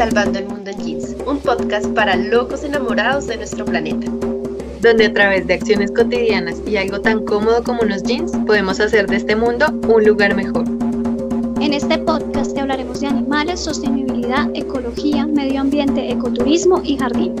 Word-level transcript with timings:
Salvando 0.00 0.38
el 0.38 0.46
Mundo 0.46 0.70
en 0.70 0.78
Jeans, 0.78 1.14
un 1.26 1.40
podcast 1.40 1.84
para 1.88 2.16
locos 2.16 2.64
enamorados 2.64 3.26
de 3.26 3.36
nuestro 3.36 3.66
planeta. 3.66 4.10
Donde 4.80 5.04
a 5.04 5.12
través 5.12 5.46
de 5.46 5.52
acciones 5.52 5.90
cotidianas 5.90 6.56
y 6.66 6.78
algo 6.78 7.02
tan 7.02 7.22
cómodo 7.26 7.62
como 7.62 7.82
unos 7.82 8.02
jeans, 8.04 8.32
podemos 8.46 8.80
hacer 8.80 9.06
de 9.08 9.16
este 9.16 9.36
mundo 9.36 9.66
un 9.86 10.02
lugar 10.02 10.34
mejor. 10.34 10.64
En 11.60 11.74
este 11.74 11.98
podcast 11.98 12.54
te 12.54 12.60
hablaremos 12.60 13.02
de 13.02 13.08
animales, 13.08 13.60
sostenibilidad, 13.60 14.48
ecología, 14.54 15.26
medio 15.26 15.60
ambiente, 15.60 16.10
ecoturismo 16.10 16.80
y 16.82 16.96
jardín. 16.96 17.34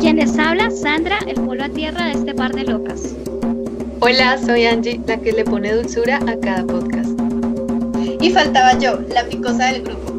Quien 0.00 0.16
les 0.16 0.36
habla, 0.36 0.68
Sandra, 0.72 1.20
el 1.28 1.36
polo 1.40 1.62
a 1.62 1.68
tierra 1.68 2.06
de 2.06 2.12
este 2.14 2.34
par 2.34 2.52
de 2.52 2.64
locas. 2.64 3.14
Hola, 4.00 4.36
soy 4.36 4.64
Angie, 4.64 5.00
la 5.06 5.16
que 5.16 5.30
le 5.30 5.44
pone 5.44 5.72
dulzura 5.72 6.16
a 6.26 6.36
cada 6.40 6.66
podcast. 6.66 7.10
Y 8.20 8.30
faltaba 8.30 8.76
yo, 8.80 8.98
la 9.14 9.22
picosa 9.26 9.66
del 9.66 9.82
grupo, 9.82 10.09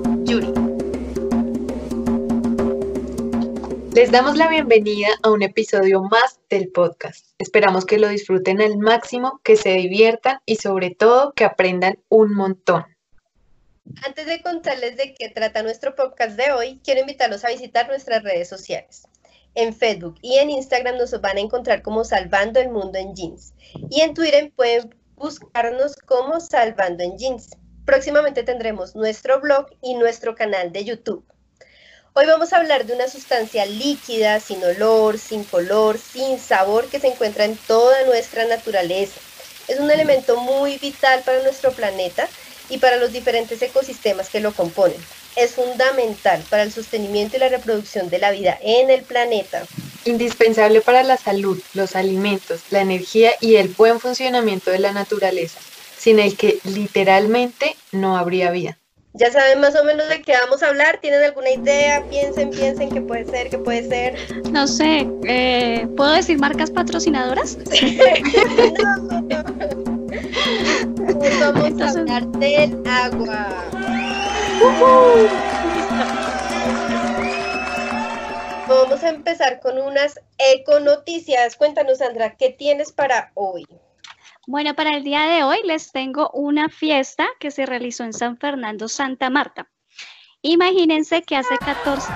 Les 3.93 4.09
damos 4.09 4.37
la 4.37 4.47
bienvenida 4.47 5.09
a 5.21 5.31
un 5.31 5.43
episodio 5.43 6.01
más 6.01 6.39
del 6.50 6.69
podcast. 6.69 7.25
Esperamos 7.39 7.86
que 7.86 8.00
lo 8.00 8.07
disfruten 8.07 8.61
al 8.61 8.77
máximo, 8.77 9.41
que 9.43 9.57
se 9.57 9.71
diviertan 9.73 10.39
y 10.45 10.55
sobre 10.55 10.91
todo 10.91 11.33
que 11.33 11.43
aprendan 11.43 12.00
un 12.07 12.33
montón. 12.33 12.86
Antes 14.05 14.27
de 14.27 14.41
contarles 14.41 14.95
de 14.95 15.14
qué 15.14 15.27
trata 15.27 15.61
nuestro 15.61 15.93
podcast 15.93 16.37
de 16.37 16.54
hoy, 16.54 16.79
quiero 16.86 17.01
invitarlos 17.01 17.43
a 17.43 17.50
visitar 17.50 17.89
nuestras 17.89 18.23
redes 18.23 18.47
sociales. 18.47 19.09
En 19.55 19.73
Facebook 19.73 20.15
y 20.21 20.37
en 20.37 20.51
Instagram 20.51 20.97
nos 20.97 21.19
van 21.19 21.36
a 21.36 21.42
encontrar 21.42 21.81
como 21.81 22.05
Salvando 22.05 22.61
el 22.61 22.69
Mundo 22.69 22.97
en 22.97 23.14
Jeans. 23.14 23.53
Y 23.89 24.00
en 24.00 24.14
Twitter 24.14 24.53
pueden 24.55 24.95
buscarnos 25.17 25.97
como 25.97 26.39
Salvando 26.39 27.03
en 27.03 27.17
Jeans. 27.17 27.57
Próximamente 27.83 28.43
tendremos 28.43 28.95
nuestro 28.95 29.42
blog 29.42 29.65
y 29.81 29.95
nuestro 29.95 30.33
canal 30.33 30.71
de 30.71 30.86
YouTube. 30.86 31.25
Hoy 32.14 32.26
vamos 32.26 32.52
a 32.52 32.58
hablar 32.58 32.86
de 32.86 32.94
una 32.94 33.08
sustancia 33.08 33.66
líquida, 33.66 34.42
sin 34.42 34.62
olor, 34.66 35.17
sin 35.17 35.45
color, 35.45 35.98
sin 35.98 36.40
sabor 36.40 36.88
que 36.88 37.00
se 37.00 37.08
encuentra 37.08 37.45
en 37.45 37.56
toda 37.56 38.04
nuestra 38.06 38.45
naturaleza. 38.48 39.17
Es 39.70 39.80
un 39.80 39.90
elemento 39.90 40.36
muy 40.36 40.78
vital 40.78 41.22
para 41.26 41.42
nuestro 41.42 41.72
planeta 41.72 42.28
y 42.70 42.80
para 42.80 42.98
los 42.98 43.14
diferentes 43.14 43.62
ecosistemas 43.62 44.28
que 44.28 44.42
lo 44.42 44.52
componen. 44.54 44.98
Es 45.38 45.52
fundamental 45.52 46.44
para 46.50 46.64
el 46.64 46.73
sostenimiento 46.73 47.38
y 47.38 47.39
la 47.39 47.48
reproducción 47.48 48.09
de 48.09 48.20
la 48.20 48.32
vida 48.32 48.59
en 48.62 48.89
el 48.89 49.04
planeta. 49.04 49.64
Indispensable 50.04 50.82
para 50.82 51.04
la 51.04 51.16
salud, 51.16 51.62
los 51.73 51.95
alimentos, 51.95 52.59
la 52.72 52.82
energía 52.82 53.32
y 53.39 53.56
el 53.56 53.70
buen 53.70 54.02
funcionamiento 54.02 54.70
de 54.70 54.80
la 54.80 54.92
naturaleza, 54.92 55.62
sin 55.98 56.20
el 56.20 56.36
que 56.36 56.59
literalmente 56.66 57.78
no 57.94 58.17
habría 58.17 58.52
vida. 58.52 58.81
Ya 59.14 59.30
saben 59.30 59.59
más 59.59 59.76
o 59.76 59.84
menos 59.84 60.08
de 60.08 60.22
qué 60.22 60.34
vamos 60.44 60.64
a 60.64 60.70
hablar. 60.70 61.00
¿Tienen 61.02 61.22
alguna 61.23 61.50
idea? 61.50 62.04
Piensen, 62.09 62.50
piensen 62.50 62.90
qué 62.90 63.02
puede 63.02 63.26
ser, 63.26 63.50
qué 63.50 63.58
puede 63.58 63.88
ser. 63.88 64.16
No 64.52 64.66
sé, 64.67 65.06
eh, 65.28 65.86
¿puedo 65.98 66.14
decir 66.14 66.40
marcas 66.40 66.72
patrocinadoras? 66.72 67.58
no, 67.58 67.66
Hoy 71.20 71.30
vamos 71.39 71.82
a 71.82 71.89
hablar 71.89 72.26
del 72.28 72.82
agua. 72.88 73.48
Vamos 78.67 79.04
a 79.04 79.09
empezar 79.09 79.59
con 79.59 79.78
unas 79.78 80.20
econoticias. 80.38 81.58
Cuéntanos, 81.58 81.98
Sandra, 81.98 82.38
¿qué 82.38 82.50
tienes 82.50 82.94
para 82.94 83.32
hoy? 83.34 83.66
Bueno, 84.52 84.76
para 84.76 84.98
el 84.98 85.06
día 85.06 85.28
de 85.28 85.46
hoy 85.46 85.60
les 85.64 85.94
tengo 85.94 86.30
una 86.34 86.68
fiesta 86.68 87.26
que 87.40 87.52
se 87.52 87.66
realizó 87.66 88.04
en 88.04 88.12
San 88.12 88.36
Fernando, 88.36 88.90
Santa 88.90 89.30
Marta. 89.30 89.72
Imagínense 90.42 91.22
que 91.22 91.38
hace 91.38 91.58
14, 91.58 92.12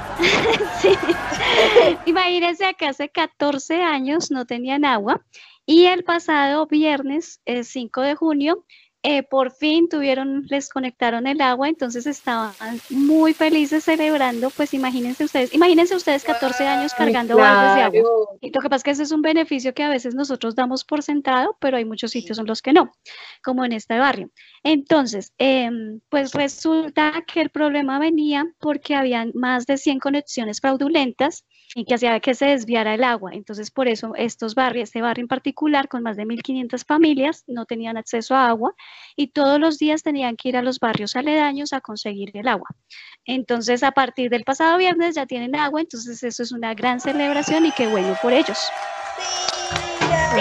imagínense 2.05 2.73
que 2.73 2.87
hace 2.87 3.07
14 3.07 3.81
años 3.83 4.31
no 4.31 4.45
tenían 4.45 4.83
agua 4.83 5.25
y 5.65 5.85
el 5.85 6.03
pasado 6.03 6.67
viernes, 6.67 7.39
el 7.45 7.63
5 7.63 8.01
de 8.01 8.15
junio, 8.15 8.65
eh, 9.07 9.21
por 9.21 9.51
fin 9.51 9.87
tuvieron, 9.87 10.47
les 10.49 10.67
conectaron 10.67 11.27
el 11.27 11.39
agua, 11.39 11.69
entonces 11.69 12.07
estaban 12.07 12.55
muy 12.89 13.35
felices 13.35 13.83
celebrando, 13.83 14.49
pues 14.49 14.73
imagínense 14.73 15.25
ustedes, 15.25 15.53
imagínense 15.53 15.95
ustedes 15.95 16.23
14 16.23 16.65
años 16.65 16.91
cargando 16.95 17.37
baldes 17.37 17.75
de 17.75 17.81
agua. 17.83 18.09
Y 18.41 18.51
lo 18.51 18.61
que 18.61 18.67
pasa 18.67 18.77
es 18.77 18.83
que 18.83 18.91
ese 18.91 19.03
es 19.03 19.11
un 19.11 19.21
beneficio 19.21 19.75
que 19.75 19.83
a 19.83 19.89
veces 19.89 20.15
nosotros 20.15 20.55
damos 20.55 20.83
por 20.83 21.03
sentado, 21.03 21.55
pero 21.59 21.77
hay 21.77 21.85
muchos 21.85 22.09
sitios 22.09 22.39
en 22.39 22.47
los 22.47 22.63
que 22.63 22.73
no, 22.73 22.93
como 23.43 23.63
en 23.63 23.73
este 23.73 23.99
barrio. 23.99 24.31
Entonces, 24.63 25.33
em, 25.37 25.99
pues 26.09 26.33
resulta 26.33 27.23
que 27.31 27.41
el 27.41 27.51
problema 27.51 27.99
venía 27.99 28.47
porque 28.59 28.95
habían 28.95 29.31
más 29.35 29.67
de 29.67 29.77
100 29.77 29.99
conexiones 29.99 30.61
fraudulentas 30.61 31.45
y 31.77 31.83
que 31.83 31.95
hacía 31.95 32.17
que 32.21 32.33
se 32.33 32.45
desviara 32.45 32.93
el 32.93 33.03
agua. 33.03 33.31
Entonces, 33.33 33.69
por 33.69 33.89
eso 33.89 34.13
estos 34.15 34.55
barrios, 34.55 34.87
este 34.87 35.01
barrio 35.01 35.23
en 35.23 35.27
particular, 35.27 35.89
con 35.89 36.03
más 36.03 36.15
de 36.15 36.23
1.500 36.23 36.85
familias, 36.85 37.43
no 37.47 37.65
tenían 37.65 37.97
acceso 37.97 38.33
a 38.33 38.47
agua 38.47 38.73
y 39.17 39.27
todos 39.27 39.59
los 39.59 39.77
días 39.77 40.01
tenían 40.01 40.37
que 40.37 40.49
ir 40.49 40.57
a 40.57 40.61
los 40.61 40.79
barrios 40.79 41.17
aledaños 41.17 41.73
a 41.73 41.81
conseguir 41.81 42.31
el 42.33 42.47
agua. 42.47 42.69
Entonces, 43.25 43.83
a 43.83 43.91
partir 43.91 44.29
del 44.29 44.45
pasado 44.45 44.77
viernes 44.77 45.15
ya 45.15 45.25
tienen 45.25 45.53
agua, 45.57 45.81
entonces 45.81 46.23
eso 46.23 46.43
es 46.43 46.53
una 46.53 46.73
gran 46.73 47.01
celebración 47.01 47.65
y 47.65 47.73
qué 47.73 47.87
bueno 47.87 48.15
por 48.21 48.31
ellos. 48.31 48.57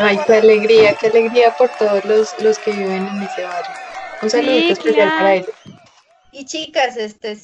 Ay, 0.00 0.18
qué 0.28 0.36
alegría, 0.36 0.94
qué 0.94 1.08
alegría 1.08 1.50
por 1.56 1.68
todos 1.70 2.04
los, 2.04 2.40
los 2.40 2.58
que 2.60 2.70
viven 2.70 3.08
en 3.08 3.22
ese 3.22 3.42
barrio. 3.42 3.76
Un 4.22 4.30
saludo 4.30 4.52
especial 4.52 5.08
para 5.08 5.34
ellos. 5.34 5.50
Y 6.36 6.46
chicas, 6.46 6.96
este 6.96 7.38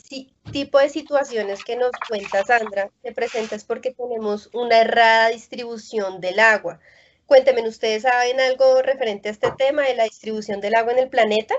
tipo 0.51 0.81
de 0.81 0.89
situaciones 0.89 1.63
que 1.63 1.77
nos 1.77 1.93
cuenta 2.09 2.43
Sandra 2.45 2.91
se 3.03 3.13
presenta 3.13 3.55
es 3.55 3.63
porque 3.63 3.93
tenemos 3.93 4.51
una 4.53 4.81
errada 4.81 5.29
distribución 5.29 6.21
del 6.21 6.41
agua. 6.41 6.81
Cuéntenme, 7.25 7.69
¿ustedes 7.69 8.03
saben 8.03 8.41
algo 8.41 8.83
referente 8.83 9.29
a 9.29 9.33
este 9.33 9.53
tema 9.57 9.83
de 9.83 9.95
la 9.95 10.05
distribución 10.05 10.61
del 10.61 10.75
agua 10.75 10.93
en 10.93 10.99
el 10.99 11.09
planeta? 11.09 11.55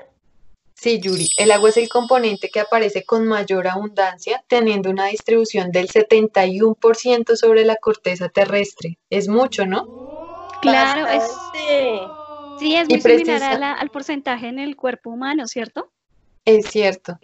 Sí, 0.74 1.00
Yuri, 1.00 1.30
el 1.38 1.52
agua 1.52 1.70
es 1.70 1.78
el 1.78 1.88
componente 1.88 2.50
que 2.50 2.60
aparece 2.60 3.06
con 3.06 3.26
mayor 3.26 3.66
abundancia, 3.66 4.44
teniendo 4.50 4.90
una 4.90 5.06
distribución 5.06 5.72
del 5.72 5.88
71% 5.88 7.38
sobre 7.38 7.64
la 7.64 7.78
corteza 7.78 8.28
terrestre. 8.28 8.98
Es 9.10 9.30
mucho, 9.30 9.66
¿no? 9.66 10.50
Claro, 10.62 11.08
es, 11.08 11.24
sí, 12.60 12.76
es 12.76 12.90
muy 12.90 13.00
similar 13.00 13.64
al 13.64 13.90
porcentaje 13.90 14.50
en 14.50 14.60
el 14.60 14.76
cuerpo 14.76 15.12
humano, 15.12 15.48
¿cierto? 15.48 15.94
Es 16.46 16.68
cierto. 16.68 17.20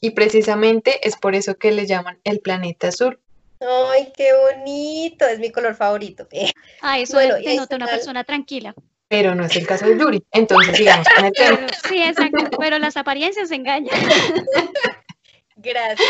Y 0.00 0.10
precisamente 0.10 1.06
es 1.06 1.16
por 1.16 1.34
eso 1.34 1.56
que 1.56 1.72
le 1.72 1.86
llaman 1.86 2.18
el 2.24 2.40
planeta 2.40 2.88
azul. 2.88 3.20
Ay, 3.60 4.10
qué 4.16 4.30
bonito, 4.32 5.26
es 5.26 5.38
mi 5.38 5.50
color 5.50 5.74
favorito. 5.74 6.26
Ah, 6.82 6.98
eso 6.98 7.14
bueno, 7.14 7.34
denota 7.36 7.76
una 7.76 7.86
persona 7.86 8.24
tranquila. 8.24 8.74
Pero 9.08 9.34
no 9.34 9.44
es 9.44 9.56
el 9.56 9.66
caso 9.66 9.86
de 9.86 9.98
Yuri, 9.98 10.22
entonces 10.30 10.76
sigamos 10.76 11.06
con 11.14 11.24
el 11.26 11.32
tema. 11.32 11.66
Sí, 11.88 12.00
exacto, 12.00 12.56
pero 12.58 12.78
las 12.78 12.96
apariencias 12.96 13.50
engañan. 13.50 13.94
Gracias. 15.56 16.08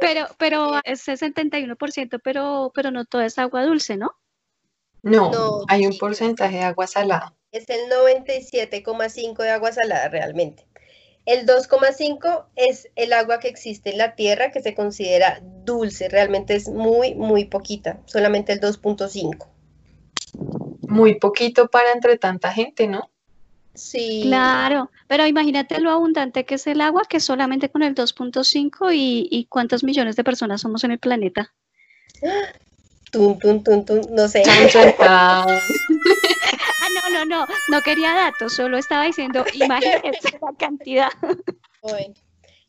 Pero, 0.00 0.26
pero 0.38 0.80
es 0.84 1.06
71%, 1.06 2.20
pero, 2.22 2.70
pero 2.74 2.90
no 2.90 3.04
todo 3.04 3.22
es 3.22 3.38
agua 3.38 3.64
dulce, 3.64 3.96
¿no? 3.96 4.14
No, 5.02 5.64
hay 5.68 5.86
un 5.86 5.96
porcentaje 5.98 6.58
de 6.58 6.64
agua 6.64 6.86
salada 6.86 7.34
es 7.52 7.68
el 7.68 7.90
97,5 7.90 9.42
de 9.42 9.50
agua 9.50 9.72
salada 9.72 10.08
realmente. 10.08 10.66
El 11.24 11.46
2,5 11.46 12.46
es 12.56 12.88
el 12.96 13.12
agua 13.12 13.38
que 13.38 13.48
existe 13.48 13.90
en 13.90 13.98
la 13.98 14.16
Tierra 14.16 14.50
que 14.50 14.60
se 14.60 14.74
considera 14.74 15.40
dulce, 15.64 16.08
realmente 16.08 16.56
es 16.56 16.68
muy, 16.68 17.14
muy 17.14 17.44
poquita, 17.44 18.00
solamente 18.06 18.52
el 18.52 18.60
2,5. 18.60 19.46
Muy 20.88 21.14
poquito 21.14 21.68
para 21.68 21.92
entre 21.92 22.18
tanta 22.18 22.52
gente, 22.52 22.88
¿no? 22.88 23.10
Sí. 23.74 24.22
Claro, 24.24 24.90
pero 25.06 25.26
imagínate 25.26 25.80
lo 25.80 25.90
abundante 25.90 26.44
que 26.44 26.56
es 26.56 26.66
el 26.66 26.80
agua, 26.80 27.02
que 27.08 27.20
solamente 27.20 27.70
con 27.70 27.82
el 27.82 27.94
2.5 27.94 28.92
y, 28.92 29.28
y 29.30 29.44
cuántos 29.44 29.84
millones 29.84 30.16
de 30.16 30.24
personas 30.24 30.60
somos 30.62 30.82
en 30.84 30.90
el 30.90 30.98
planeta. 30.98 31.54
Tum, 33.12 33.38
tum, 33.38 33.62
tum, 33.62 33.84
tum, 33.84 34.00
no 34.10 34.26
sé. 34.26 34.42
No, 37.02 37.10
no, 37.10 37.24
no, 37.24 37.46
no 37.68 37.82
quería 37.82 38.14
datos, 38.14 38.54
solo 38.54 38.78
estaba 38.78 39.04
diciendo, 39.04 39.44
imagínense 39.54 40.38
la 40.40 40.54
cantidad. 40.58 41.10
Bueno, 41.80 42.14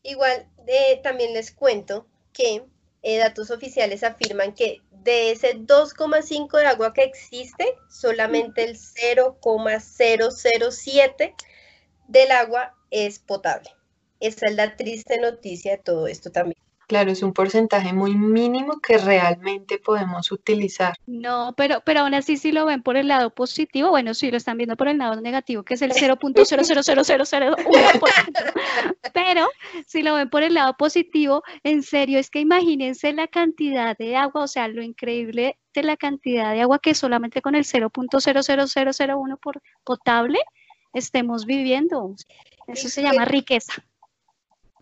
igual 0.02 0.48
eh, 0.66 1.00
también 1.02 1.34
les 1.34 1.52
cuento 1.52 2.06
que 2.32 2.64
eh, 3.02 3.18
datos 3.18 3.50
oficiales 3.50 4.02
afirman 4.02 4.54
que 4.54 4.80
de 4.90 5.30
ese 5.30 5.58
2,5 5.58 6.58
de 6.58 6.66
agua 6.66 6.94
que 6.94 7.04
existe, 7.04 7.76
solamente 7.88 8.64
el 8.64 8.78
0,007 8.78 11.34
del 12.08 12.30
agua 12.32 12.74
es 12.90 13.18
potable. 13.18 13.70
Esa 14.20 14.46
es 14.46 14.54
la 14.54 14.76
triste 14.76 15.20
noticia 15.20 15.72
de 15.72 15.78
todo 15.78 16.06
esto 16.06 16.30
también. 16.32 16.63
Claro, 16.86 17.10
es 17.10 17.22
un 17.22 17.32
porcentaje 17.32 17.94
muy 17.94 18.14
mínimo 18.14 18.78
que 18.80 18.98
realmente 18.98 19.78
podemos 19.78 20.30
utilizar. 20.30 20.96
No, 21.06 21.54
pero, 21.56 21.80
pero 21.84 22.00
aún 22.00 22.12
así 22.12 22.36
si 22.36 22.52
lo 22.52 22.66
ven 22.66 22.82
por 22.82 22.98
el 22.98 23.08
lado 23.08 23.30
positivo, 23.30 23.88
bueno, 23.88 24.12
sí 24.12 24.30
lo 24.30 24.36
están 24.36 24.58
viendo 24.58 24.76
por 24.76 24.88
el 24.88 24.98
lado 24.98 25.18
negativo, 25.20 25.62
que 25.62 25.74
es 25.74 25.82
el 25.82 25.92
0.00001%. 25.92 27.56
Pero 29.14 29.48
si 29.86 30.02
lo 30.02 30.14
ven 30.14 30.28
por 30.28 30.42
el 30.42 30.54
lado 30.54 30.76
positivo, 30.76 31.42
en 31.62 31.82
serio, 31.82 32.18
es 32.18 32.28
que 32.30 32.40
imagínense 32.40 33.12
la 33.14 33.28
cantidad 33.28 33.96
de 33.96 34.16
agua, 34.16 34.42
o 34.44 34.48
sea, 34.48 34.68
lo 34.68 34.82
increíble 34.82 35.58
de 35.72 35.82
la 35.82 35.96
cantidad 35.96 36.52
de 36.52 36.60
agua 36.60 36.78
que 36.78 36.94
solamente 36.94 37.40
con 37.40 37.54
el 37.54 37.64
0.00001 37.64 39.38
por 39.40 39.62
potable 39.84 40.38
estemos 40.92 41.46
viviendo. 41.46 42.14
Eso 42.66 42.88
se 42.88 43.02
llama 43.02 43.24
riqueza. 43.24 43.72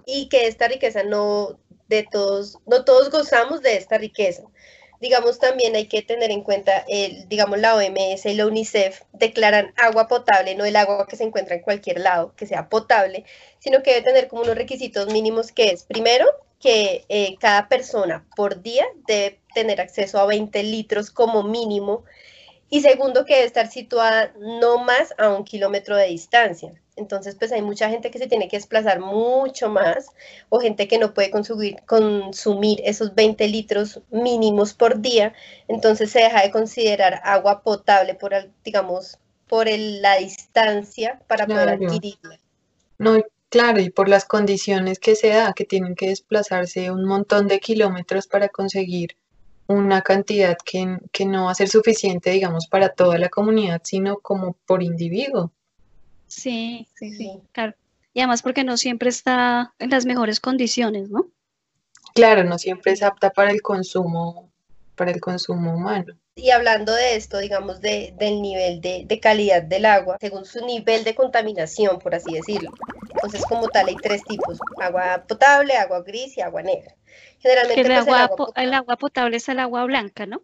Y 0.05 0.29
que 0.29 0.49
esta 0.49 0.67
riqueza 0.69 1.05
no 1.05 1.59
de 1.97 2.09
todos, 2.11 2.59
no 2.67 2.85
todos 2.85 3.11
gozamos 3.11 3.63
de 3.63 3.77
esta 3.77 3.99
riqueza. 3.99 4.43
Digamos, 5.01 5.41
también 5.41 5.75
hay 5.75 5.89
que 5.89 6.03
tener 6.03 6.31
en 6.31 6.43
cuenta, 6.43 6.85
el, 6.89 7.29
digamos, 7.29 7.59
la 7.59 7.75
OMS 7.75 8.25
y 8.25 8.35
la 8.35 8.47
UNICEF 8.47 9.03
declaran 9.13 9.75
agua 9.77 10.07
potable, 10.07 10.55
no 10.55 10.65
el 10.65 10.77
agua 10.77 11.07
que 11.09 11.17
se 11.17 11.25
encuentra 11.25 11.57
en 11.57 11.63
cualquier 11.63 12.01
lado, 12.01 12.35
que 12.37 12.47
sea 12.47 12.69
potable, 12.69 13.25
sino 13.59 13.83
que 13.83 13.91
debe 13.91 14.05
tener 14.05 14.29
como 14.29 14.43
unos 14.43 14.55
requisitos 14.55 15.13
mínimos 15.13 15.51
que 15.51 15.71
es, 15.71 15.85
primero, 15.85 16.27
que 16.61 17.05
eh, 17.09 17.37
cada 17.41 17.69
persona 17.69 18.25
por 18.37 18.63
día 18.63 18.87
debe 19.09 19.41
tener 19.55 19.81
acceso 19.81 20.21
a 20.21 20.27
20 20.27 20.63
litros 20.63 21.11
como 21.11 21.43
mínimo, 21.43 22.05
y 22.71 22.81
segundo, 22.81 23.27
que 23.27 23.35
debe 23.35 23.47
estar 23.47 23.71
situada 23.71 24.33
no 24.39 24.79
más 24.79 25.13
a 25.19 25.29
un 25.29 25.45
kilómetro 25.45 25.95
de 25.95 26.07
distancia. 26.07 26.73
Entonces, 26.97 27.37
pues 27.37 27.53
hay 27.53 27.63
mucha 27.63 27.89
gente 27.89 28.11
que 28.11 28.19
se 28.19 28.27
tiene 28.27 28.49
que 28.49 28.59
desplazar 28.59 29.01
mucho 29.01 29.71
más 29.71 30.07
o 30.51 30.61
gente 30.61 30.89
que 30.89 30.99
no 30.99 31.15
puede 31.15 31.31
consumir, 31.31 31.77
consumir 31.87 32.81
esos 32.85 33.15
20 33.15 33.49
litros 33.49 34.01
mínimos 34.11 34.75
por 34.75 35.01
día. 35.01 35.33
Entonces 35.69 36.11
se 36.11 36.21
deja 36.21 36.43
de 36.43 36.51
considerar 36.51 37.21
agua 37.25 37.63
potable 37.63 38.15
por, 38.15 38.33
digamos, 38.63 39.19
por 39.49 39.67
la 39.69 40.17
distancia 40.17 41.21
para 41.27 41.47
poder 41.47 41.71
adquirirla. 41.71 42.39
No, 42.99 43.23
claro, 43.49 43.81
y 43.81 43.91
por 43.91 44.09
las 44.09 44.27
condiciones 44.27 44.99
que 44.99 45.15
se 45.15 45.29
da, 45.29 45.55
que 45.55 45.65
tienen 45.65 45.95
que 45.95 46.09
desplazarse 46.09 46.91
un 46.91 47.05
montón 47.05 47.49
de 47.49 47.59
kilómetros 47.59 48.27
para 48.27 48.49
conseguir 48.49 49.17
una 49.67 50.03
cantidad 50.03 50.57
que, 50.63 50.99
que 51.11 51.25
no 51.25 51.47
va 51.47 51.53
a 51.53 51.55
ser 51.55 51.69
suficiente, 51.69 52.31
digamos, 52.31 52.67
para 52.67 52.91
toda 52.91 53.17
la 53.17 53.31
comunidad, 53.31 53.81
sino 53.85 54.19
como 54.19 54.57
por 54.67 54.83
individuo. 54.83 55.53
Sí, 56.35 56.89
sí, 56.95 57.13
sí, 57.13 57.43
claro. 57.53 57.75
Y 58.15 58.21
además 58.21 58.43
porque 58.43 58.65
no 58.65 58.79
siempre 58.79 59.11
está 59.11 59.75
en 59.79 59.91
las 59.91 60.07
mejores 60.07 60.41
condiciones, 60.41 61.11
¿no? 61.11 61.27
Claro, 62.15 62.43
no 62.45 62.59
siempre 62.59 62.93
es 62.93 63.03
apta 63.03 63.31
para 63.31 63.51
el 63.51 63.61
consumo, 63.61 64.51
para 64.97 65.11
el 65.11 65.21
consumo 65.21 65.75
humano. 65.75 66.15
Y 66.35 66.51
hablando 66.51 66.95
de 66.95 67.17
esto, 67.17 67.39
digamos, 67.39 67.83
de, 67.83 68.15
del 68.19 68.41
nivel 68.41 68.81
de, 68.81 69.05
de, 69.07 69.21
calidad 69.21 69.63
del 69.63 69.85
agua, 69.85 70.17
según 70.21 70.47
su 70.47 70.65
nivel 70.65 71.05
de 71.05 71.15
contaminación, 71.15 71.99
por 71.99 72.15
así 72.15 72.33
decirlo. 72.33 72.71
Entonces, 73.11 73.45
como 73.45 73.69
tal, 73.69 73.89
hay 73.89 73.97
tres 73.97 74.23
tipos, 74.25 74.59
agua 74.81 75.25
potable, 75.29 75.77
agua 75.77 76.03
gris 76.03 76.39
y 76.39 76.41
agua 76.41 76.63
negra. 76.63 76.95
Generalmente, 77.41 77.81
el, 77.83 77.87
pues, 77.87 78.09
agua, 78.09 78.53
el 78.57 78.73
agua 78.73 78.97
potable 78.97 79.37
es 79.37 79.49
el 79.51 79.59
agua 79.59 79.85
blanca, 79.85 80.25
¿no? 80.25 80.43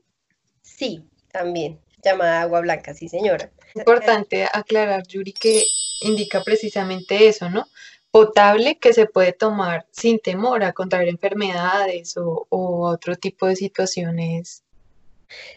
Sí, 0.61 1.08
también, 1.32 1.81
llamada 2.05 2.43
agua 2.43 2.61
blanca, 2.61 2.93
sí, 2.93 3.08
señora. 3.08 3.50
Importante 3.75 4.46
aclarar, 4.52 5.06
Yuri, 5.06 5.32
que 5.32 5.64
indica 6.00 6.43
precisamente 6.43 7.29
eso, 7.29 7.50
¿no? 7.50 7.67
Potable 8.11 8.79
que 8.79 8.93
se 8.93 9.06
puede 9.06 9.33
tomar 9.33 9.87
sin 9.91 10.19
temor 10.19 10.65
a 10.65 10.73
contraer 10.73 11.09
enfermedades 11.09 12.17
o, 12.17 12.47
otro 12.50 13.17
tipo 13.17 13.47
de 13.47 13.56
situaciones 13.56 14.65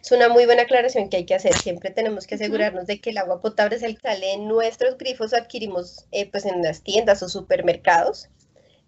es 0.02 0.12
una 0.12 0.30
muy 0.30 0.46
buena 0.46 0.64
aclaración 0.64 1.10
que 1.10 1.18
hay 1.18 1.26
que 1.26 1.36
hacer. 1.36 1.54
Siempre 1.56 1.92
tenemos 1.92 2.28
que 2.28 2.36
asegurarnos 2.36 2.88
de 2.88 3.00
que 3.00 3.12
el 3.12 3.18
agua 3.18 3.42
potable 3.42 3.78
es 3.78 3.84
el 3.84 3.96
que 3.96 4.02
sale 4.02 4.34
en 4.34 4.48
nuestros 4.48 4.98
grifos 4.98 5.34
o 5.34 5.38
adquirimos 5.38 6.06
eh, 6.12 6.30
pues 6.30 6.46
en 6.46 6.62
las 6.62 6.82
tiendas 6.82 7.24
o 7.24 7.30
supermercados. 7.30 8.28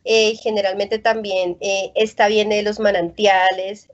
Eh, 0.05 0.35
generalmente 0.35 0.99
también 0.99 1.57
eh, 1.61 1.91
está 1.95 2.27
bien 2.27 2.49
de 2.49 2.61
los 2.61 2.79
manantiales, 2.79 3.87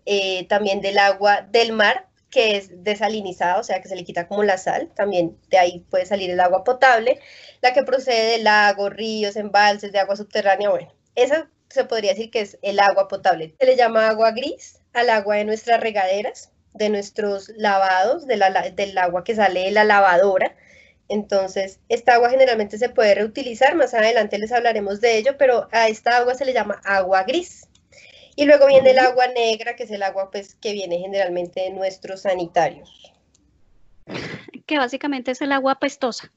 también 0.47 0.81
del 0.81 0.97
agua 0.97 1.47
del 1.51 1.71
mar, 1.71 2.07
que 2.29 2.57
es 2.57 2.83
desalinizada, 2.83 3.59
o 3.59 3.63
sea, 3.63 3.81
que 3.81 3.89
se 3.89 3.95
le 3.95 4.03
quita 4.03 4.27
como 4.27 4.43
la 4.43 4.57
sal, 4.57 4.91
también 4.95 5.37
de 5.49 5.57
ahí 5.57 5.79
puede 5.89 6.05
salir 6.05 6.29
el 6.29 6.39
agua 6.39 6.63
potable, 6.63 7.19
la 7.61 7.73
que 7.73 7.83
procede 7.83 8.37
de 8.37 8.43
lagos, 8.43 8.91
ríos, 8.91 9.35
embalses, 9.35 9.91
de 9.91 9.99
agua 9.99 10.15
subterránea, 10.15 10.69
bueno, 10.69 10.93
esa 11.15 11.49
se 11.69 11.85
podría 11.85 12.11
decir 12.11 12.31
que 12.31 12.41
es 12.41 12.57
el 12.61 12.79
agua 12.79 13.07
potable. 13.07 13.55
Se 13.59 13.65
le 13.65 13.75
llama 13.75 14.09
agua 14.09 14.31
gris 14.31 14.79
al 14.93 15.09
agua 15.09 15.35
de 15.35 15.45
nuestras 15.45 15.79
regaderas, 15.79 16.51
de 16.73 16.89
nuestros 16.89 17.49
lavados, 17.49 18.25
de 18.27 18.37
la, 18.37 18.49
del 18.71 18.97
agua 18.97 19.23
que 19.23 19.35
sale 19.35 19.61
de 19.65 19.71
la 19.71 19.83
lavadora. 19.83 20.55
Entonces, 21.07 21.79
esta 21.89 22.15
agua 22.15 22.29
generalmente 22.29 22.77
se 22.77 22.89
puede 22.89 23.15
reutilizar, 23.15 23.75
más 23.75 23.93
adelante 23.93 24.37
les 24.37 24.51
hablaremos 24.51 25.01
de 25.01 25.17
ello, 25.17 25.37
pero 25.37 25.67
a 25.71 25.87
esta 25.87 26.17
agua 26.17 26.35
se 26.35 26.45
le 26.45 26.53
llama 26.53 26.81
agua 26.83 27.23
gris. 27.23 27.68
Y 28.39 28.45
luego 28.45 28.67
viene 28.67 28.91
el 28.91 28.99
agua 28.99 29.27
negra, 29.27 29.75
que 29.75 29.83
es 29.83 29.91
el 29.91 30.01
agua 30.01 30.31
pues, 30.31 30.55
que 30.55 30.71
viene 30.71 30.97
generalmente 30.97 31.59
de 31.59 31.71
nuestros 31.71 32.21
sanitarios. 32.21 33.11
Que 34.65 34.77
básicamente 34.77 35.31
es 35.31 35.41
el 35.41 35.51
agua 35.51 35.75
pestosa. 35.75 36.31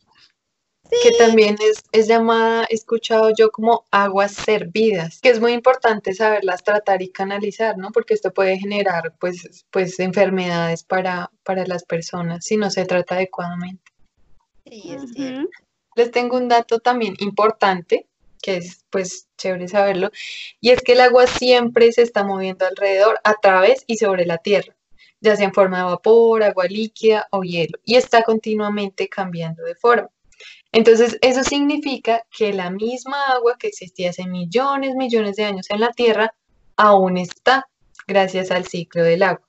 Que 1.01 1.13
también 1.13 1.55
es, 1.63 1.85
es 1.93 2.09
llamada, 2.09 2.67
he 2.69 2.75
escuchado 2.75 3.31
yo 3.39 3.53
como 3.53 3.85
aguas 3.93 4.33
servidas, 4.33 5.21
que 5.21 5.29
es 5.29 5.39
muy 5.39 5.53
importante 5.53 6.13
saberlas 6.13 6.65
tratar 6.65 7.03
y 7.03 7.13
canalizar, 7.13 7.79
¿no? 7.79 7.93
Porque 7.93 8.15
esto 8.15 8.35
puede 8.35 8.59
generar 8.59 9.15
pues, 9.21 9.65
pues 9.71 10.01
enfermedades 10.01 10.83
para, 10.83 11.31
para 11.45 11.65
las 11.69 11.85
personas 11.85 12.45
si 12.45 12.57
no 12.57 12.69
se 12.71 12.85
trata 12.85 13.15
adecuadamente. 13.15 13.93
Sí, 14.67 14.91
es 14.93 15.13
cierto. 15.13 15.49
Les 15.95 16.11
tengo 16.11 16.37
un 16.37 16.49
dato 16.49 16.81
también 16.81 17.15
importante 17.21 18.09
que 18.43 18.59
es 18.59 18.85
pues 18.91 19.29
chévere 19.39 19.69
saberlo, 19.69 20.11
y 20.61 20.71
es 20.71 20.83
que 20.83 20.93
el 20.93 21.01
agua 21.01 21.27
siempre 21.27 21.91
se 21.93 22.03
está 22.03 22.25
moviendo 22.25 22.67
alrededor, 22.67 23.19
a 23.25 23.35
través 23.35 23.85
y 23.87 23.97
sobre 23.97 24.27
la 24.27 24.39
Tierra, 24.39 24.77
ya 25.21 25.37
sea 25.37 25.47
en 25.47 25.55
forma 25.55 25.79
de 25.79 25.85
vapor, 25.85 26.43
agua 26.43 26.67
líquida 26.67 27.29
o 27.31 27.43
hielo, 27.43 27.79
y 27.85 27.95
está 27.95 28.23
continuamente 28.23 29.09
cambiando 29.09 29.63
de 29.65 29.77
forma. 29.77 30.11
Entonces, 30.73 31.19
eso 31.21 31.45
significa 31.45 32.27
que 32.31 32.53
la 32.53 32.71
misma 32.71 33.27
agua 33.29 33.57
que 33.59 33.69
existía 33.69 34.11
hace 34.11 34.27
millones, 34.27 34.95
millones 34.97 35.37
de 35.37 35.45
años 35.45 35.71
en 35.71 35.81
la 35.81 35.93
Tierra, 35.93 36.35
aún 36.77 37.19
está 37.19 37.69
gracias 38.07 38.51
al 38.51 38.67
ciclo 38.67 39.05
del 39.05 39.23
agua. 39.23 39.47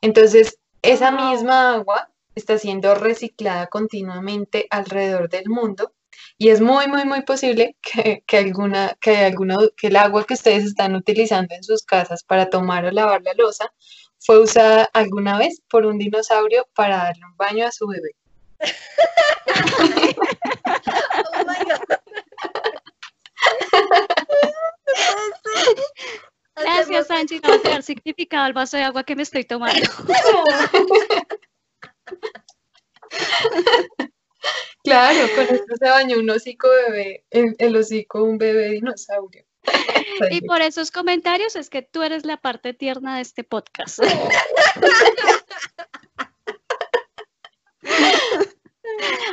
Entonces, 0.00 0.58
esa 0.82 1.10
misma 1.10 1.74
agua 1.74 2.10
está 2.34 2.58
siendo 2.58 2.94
reciclada 2.94 3.66
continuamente 3.68 4.66
alrededor 4.70 5.28
del 5.28 5.48
mundo 5.48 5.92
y 6.38 6.48
es 6.50 6.60
muy, 6.60 6.86
muy, 6.88 7.04
muy 7.04 7.22
posible 7.22 7.76
que, 7.80 8.22
alguna, 8.36 8.96
que, 9.00 9.16
alguna, 9.16 9.56
que 9.76 9.88
el 9.88 9.96
agua 9.96 10.24
que 10.24 10.34
ustedes 10.34 10.64
están 10.64 10.94
utilizando 10.94 11.54
en 11.54 11.62
sus 11.62 11.82
casas 11.82 12.22
para 12.24 12.50
tomar 12.50 12.84
o 12.84 12.90
lavar 12.90 13.22
la 13.22 13.34
losa 13.34 13.72
fue 14.18 14.40
usada 14.40 14.88
alguna 14.92 15.38
vez 15.38 15.60
por 15.68 15.86
un 15.86 15.98
dinosaurio 15.98 16.66
para 16.74 16.96
darle 16.98 17.22
un 17.24 17.36
baño 17.36 17.66
a 17.66 17.72
su 17.72 17.86
bebé. 17.86 18.10
oh 21.32 21.44
my 21.46 21.58
God. 21.64 21.80
Gracias, 26.54 27.10
Angie. 27.10 27.40
No 27.42 27.48
va 27.48 27.76
a 27.76 27.82
significado 27.82 28.46
el 28.46 28.52
vaso 28.52 28.76
de 28.76 28.84
agua 28.84 29.02
que 29.04 29.16
me 29.16 29.22
estoy 29.22 29.44
tomando. 29.44 29.80
Claro, 34.84 35.28
con 35.34 35.44
esto 35.44 35.76
se 35.78 35.88
bañó 35.88 36.18
un 36.18 36.28
hocico 36.30 36.68
bebé, 36.68 37.24
el, 37.30 37.54
el 37.58 37.76
hocico 37.76 38.22
un 38.24 38.38
bebé 38.38 38.70
dinosaurio. 38.70 39.44
Y 40.30 40.40
por 40.42 40.60
esos 40.60 40.90
comentarios 40.90 41.56
es 41.56 41.70
que 41.70 41.82
tú 41.82 42.02
eres 42.02 42.24
la 42.24 42.36
parte 42.36 42.74
tierna 42.74 43.16
de 43.16 43.22
este 43.22 43.44
podcast. 43.44 44.00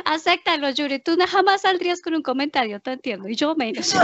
Acéptalo, 0.04 0.70
Yuri. 0.70 0.98
Tú 1.00 1.16
jamás 1.28 1.62
saldrías 1.62 2.00
con 2.00 2.14
un 2.14 2.22
comentario, 2.22 2.80
te 2.80 2.92
entiendo, 2.92 3.28
y 3.28 3.36
yo 3.36 3.54
menos. 3.54 3.94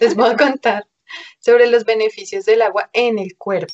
Les 0.00 0.14
voy 0.14 0.30
a 0.30 0.36
contar 0.36 0.86
sobre 1.38 1.68
los 1.68 1.84
beneficios 1.84 2.44
del 2.44 2.62
agua 2.62 2.90
en 2.92 3.18
el 3.18 3.36
cuerpo. 3.36 3.72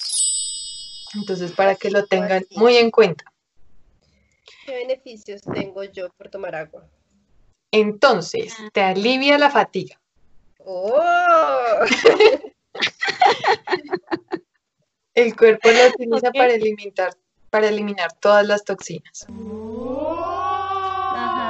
Entonces, 1.15 1.53
para 1.53 1.75
que 1.75 1.91
lo 1.91 2.07
tengan 2.07 2.45
muy 2.51 2.77
en 2.77 2.91
cuenta. 2.91 3.25
¿Qué 4.71 4.77
beneficios 4.77 5.43
tengo 5.43 5.83
yo 5.83 6.11
por 6.11 6.29
tomar 6.29 6.55
agua? 6.55 6.87
Entonces, 7.73 8.55
ah. 8.57 8.71
te 8.73 8.81
alivia 8.81 9.37
la 9.37 9.51
fatiga. 9.51 10.01
¡Oh! 10.65 11.81
El 15.15 15.35
cuerpo 15.35 15.69
lo 15.69 15.89
utiliza 15.89 16.31
para 16.31 16.55
eliminar, 16.55 17.17
para 17.51 17.67
eliminar 17.67 18.13
todas 18.21 18.47
las 18.47 18.63
toxinas. 18.63 19.27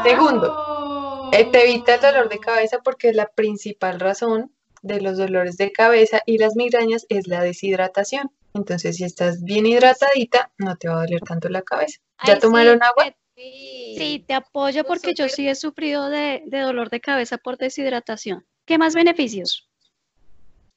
Segundo, 0.02 1.30
eh, 1.34 1.44
te 1.52 1.68
evita 1.68 1.96
el 1.96 2.00
dolor 2.00 2.30
de 2.30 2.38
cabeza 2.38 2.78
porque 2.82 3.10
es 3.10 3.16
la 3.16 3.26
principal 3.26 4.00
razón 4.00 4.50
de 4.80 5.02
los 5.02 5.18
dolores 5.18 5.58
de 5.58 5.72
cabeza 5.72 6.22
y 6.24 6.38
las 6.38 6.56
migrañas 6.56 7.04
es 7.10 7.26
la 7.26 7.42
deshidratación. 7.42 8.32
Entonces, 8.54 8.96
si 8.96 9.04
estás 9.04 9.42
bien 9.42 9.66
hidratadita, 9.66 10.52
no 10.56 10.76
te 10.76 10.88
va 10.88 10.94
a 10.94 11.04
doler 11.04 11.20
tanto 11.20 11.50
la 11.50 11.60
cabeza. 11.60 12.00
¿Ya 12.26 12.34
Ay, 12.34 12.40
tomaron 12.40 12.78
sí, 12.78 12.84
agua? 12.84 13.16
Sí, 13.36 14.24
te 14.26 14.34
apoyo 14.34 14.84
porque 14.84 15.14
yo 15.14 15.28
sí 15.28 15.48
he 15.48 15.54
sufrido 15.54 16.10
de, 16.10 16.42
de 16.46 16.60
dolor 16.60 16.90
de 16.90 17.00
cabeza 17.00 17.38
por 17.38 17.56
deshidratación. 17.56 18.46
¿Qué 18.66 18.78
más 18.78 18.94
beneficios? 18.94 19.68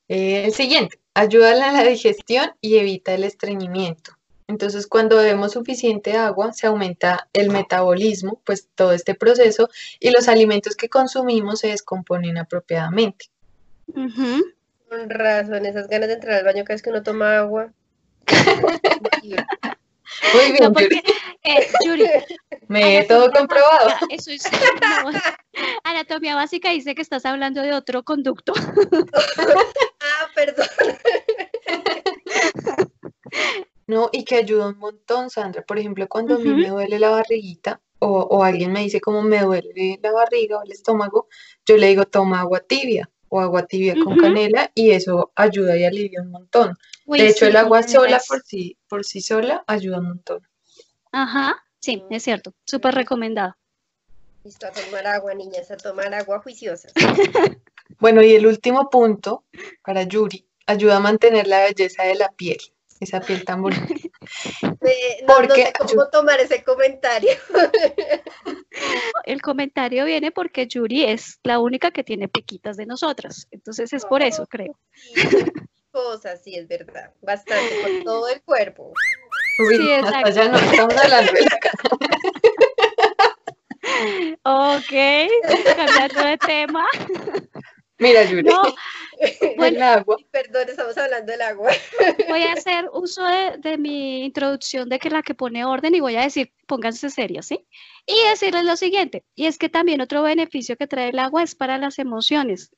Eh, 0.07 0.45
el 0.45 0.53
siguiente, 0.53 0.99
ayuda 1.13 1.51
a 1.51 1.71
la 1.71 1.83
digestión 1.83 2.51
y 2.61 2.77
evita 2.77 3.13
el 3.13 3.23
estreñimiento. 3.23 4.13
Entonces, 4.47 4.87
cuando 4.87 5.17
bebemos 5.17 5.53
suficiente 5.53 6.13
agua, 6.13 6.53
se 6.53 6.67
aumenta 6.67 7.29
el 7.33 7.49
metabolismo, 7.49 8.41
pues 8.45 8.69
todo 8.75 8.91
este 8.91 9.15
proceso, 9.15 9.69
y 9.99 10.11
los 10.11 10.27
alimentos 10.27 10.75
que 10.75 10.89
consumimos 10.89 11.59
se 11.59 11.69
descomponen 11.69 12.37
apropiadamente. 12.37 13.27
Ujú. 13.87 14.43
Con 14.89 15.09
razón, 15.09 15.65
esas 15.65 15.87
ganas 15.87 16.09
de 16.09 16.15
entrar 16.15 16.35
al 16.35 16.45
baño 16.45 16.63
cada 16.63 16.75
vez 16.75 16.81
que 16.81 16.89
uno 16.89 17.03
toma 17.03 17.37
agua. 17.37 17.73
Muy 20.33 20.51
bien, 20.51 20.63
No, 20.63 20.73
porque, 20.73 20.95
Yuri, 20.95 21.03
eh, 21.43 21.67
Yuri, 21.85 22.05
me 22.67 22.97
he 22.99 23.03
todo 23.05 23.31
comprobado. 23.31 23.89
básica, 23.89 24.07
Eso 24.09 24.31
es, 24.31 24.43
no, 24.51 25.11
anatomía 25.83 26.35
básica 26.35 26.71
dice 26.71 26.95
que 26.95 27.01
estás 27.01 27.25
hablando 27.25 27.61
de 27.61 27.73
otro 27.73 28.03
conducto. 28.03 28.53
Ah, 30.05 30.27
perdón. 30.35 30.67
No, 33.87 34.09
y 34.11 34.23
que 34.25 34.35
ayuda 34.35 34.67
un 34.67 34.77
montón, 34.79 35.29
Sandra. 35.29 35.61
Por 35.63 35.77
ejemplo, 35.79 36.07
cuando 36.07 36.35
a 36.35 36.39
mí 36.39 36.49
me 36.53 36.69
duele 36.69 36.99
la 36.99 37.09
barriguita 37.09 37.81
o, 37.99 38.07
o 38.21 38.43
alguien 38.43 38.71
me 38.71 38.81
dice 38.81 39.01
cómo 39.01 39.21
me 39.21 39.39
duele 39.41 39.99
la 40.01 40.11
barriga 40.11 40.57
o 40.59 40.63
el 40.63 40.71
estómago, 40.71 41.27
yo 41.65 41.77
le 41.77 41.87
digo 41.87 42.05
toma 42.05 42.41
agua 42.41 42.59
tibia 42.59 43.09
o 43.29 43.39
agua 43.39 43.65
tibia 43.65 43.95
con 44.03 44.17
canela 44.17 44.71
y 44.75 44.91
eso 44.91 45.31
ayuda 45.35 45.77
y 45.77 45.85
alivia 45.85 46.21
un 46.21 46.31
montón. 46.31 46.77
Uy, 47.05 47.19
De 47.19 47.29
hecho, 47.29 47.45
sí, 47.45 47.51
el 47.51 47.55
agua 47.57 47.83
sola 47.83 48.21
por 48.27 48.41
sí, 48.43 48.77
por 48.87 49.05
sí 49.05 49.21
sola 49.21 49.63
ayuda 49.67 49.99
un 49.99 50.07
montón. 50.07 50.47
Ajá, 51.11 51.63
sí, 51.79 52.03
es 52.09 52.23
cierto, 52.23 52.53
súper 52.65 52.95
recomendado. 52.95 53.55
Listo, 54.43 54.67
a 54.67 54.71
tomar 54.71 55.07
agua, 55.07 55.33
niñas, 55.33 55.71
a 55.71 55.77
tomar 55.77 56.13
agua 56.13 56.39
juiciosa. 56.39 56.89
Bueno, 57.99 58.21
y 58.21 58.33
el 58.33 58.47
último 58.47 58.89
punto 58.89 59.45
para 59.83 60.03
Yuri, 60.03 60.45
ayuda 60.65 60.97
a 60.97 60.99
mantener 60.99 61.47
la 61.47 61.63
belleza 61.63 62.03
de 62.03 62.15
la 62.15 62.29
piel, 62.29 62.57
esa 62.99 63.21
piel 63.21 63.45
tan 63.45 63.61
bonita. 63.61 63.85
Eh, 64.85 65.25
no, 65.27 65.53
sé 65.53 65.73
cómo 65.77 66.09
tomar 66.09 66.39
ese 66.39 66.63
comentario. 66.63 67.31
El 69.25 69.41
comentario 69.41 70.05
viene 70.05 70.31
porque 70.31 70.67
Yuri 70.67 71.03
es 71.03 71.39
la 71.43 71.59
única 71.59 71.91
que 71.91 72.03
tiene 72.05 72.29
pequitas 72.29 72.77
de 72.77 72.85
nosotras, 72.85 73.47
entonces 73.51 73.91
es 73.91 74.05
por 74.05 74.21
eso, 74.21 74.45
creo. 74.47 74.77
Sí, 74.93 75.13
cosas, 75.93 76.41
sí, 76.43 76.55
es 76.55 76.67
verdad. 76.67 77.13
Bastante, 77.21 77.81
por 77.81 78.03
todo 78.03 78.27
el 78.27 78.41
cuerpo. 78.41 78.91
Uy, 79.59 79.77
Sí, 79.77 79.91
hasta 79.93 80.19
exacto. 80.21 80.29
ya 80.31 80.47
no 80.49 80.57
estamos 80.57 80.97
hablando 80.97 81.31
de 81.31 81.41
la 81.41 81.59
cara. 81.59 81.73
Ok, 84.43 84.93
cambiando 85.75 86.23
de 86.25 86.37
tema. 86.37 86.85
Mira, 87.99 88.23
Yuri, 88.23 88.43
No, 88.43 88.63
el 89.65 89.81
agua. 89.81 90.17
Perdón, 90.31 90.67
estamos 90.67 90.97
hablando 90.97 91.31
del 91.31 91.41
agua. 91.41 91.71
voy 92.27 92.43
a 92.43 92.53
hacer 92.53 92.89
uso 92.91 93.23
de, 93.23 93.57
de 93.59 93.77
mi 93.77 94.25
introducción 94.25 94.89
de 94.89 94.99
que 94.99 95.09
la 95.09 95.21
que 95.21 95.35
pone 95.35 95.63
orden 95.63 95.93
y 95.95 95.99
voy 95.99 96.15
a 96.15 96.23
decir, 96.23 96.51
pónganse 96.67 97.09
serios, 97.09 97.45
¿sí? 97.45 97.65
Y 98.05 98.15
decirles 98.29 98.65
lo 98.65 98.75
siguiente, 98.75 99.23
y 99.35 99.45
es 99.45 99.57
que 99.57 99.69
también 99.69 100.01
otro 100.01 100.23
beneficio 100.23 100.75
que 100.75 100.87
trae 100.87 101.09
el 101.09 101.19
agua 101.19 101.43
es 101.43 101.55
para 101.55 101.77
las 101.77 101.99
emociones. 101.99 102.71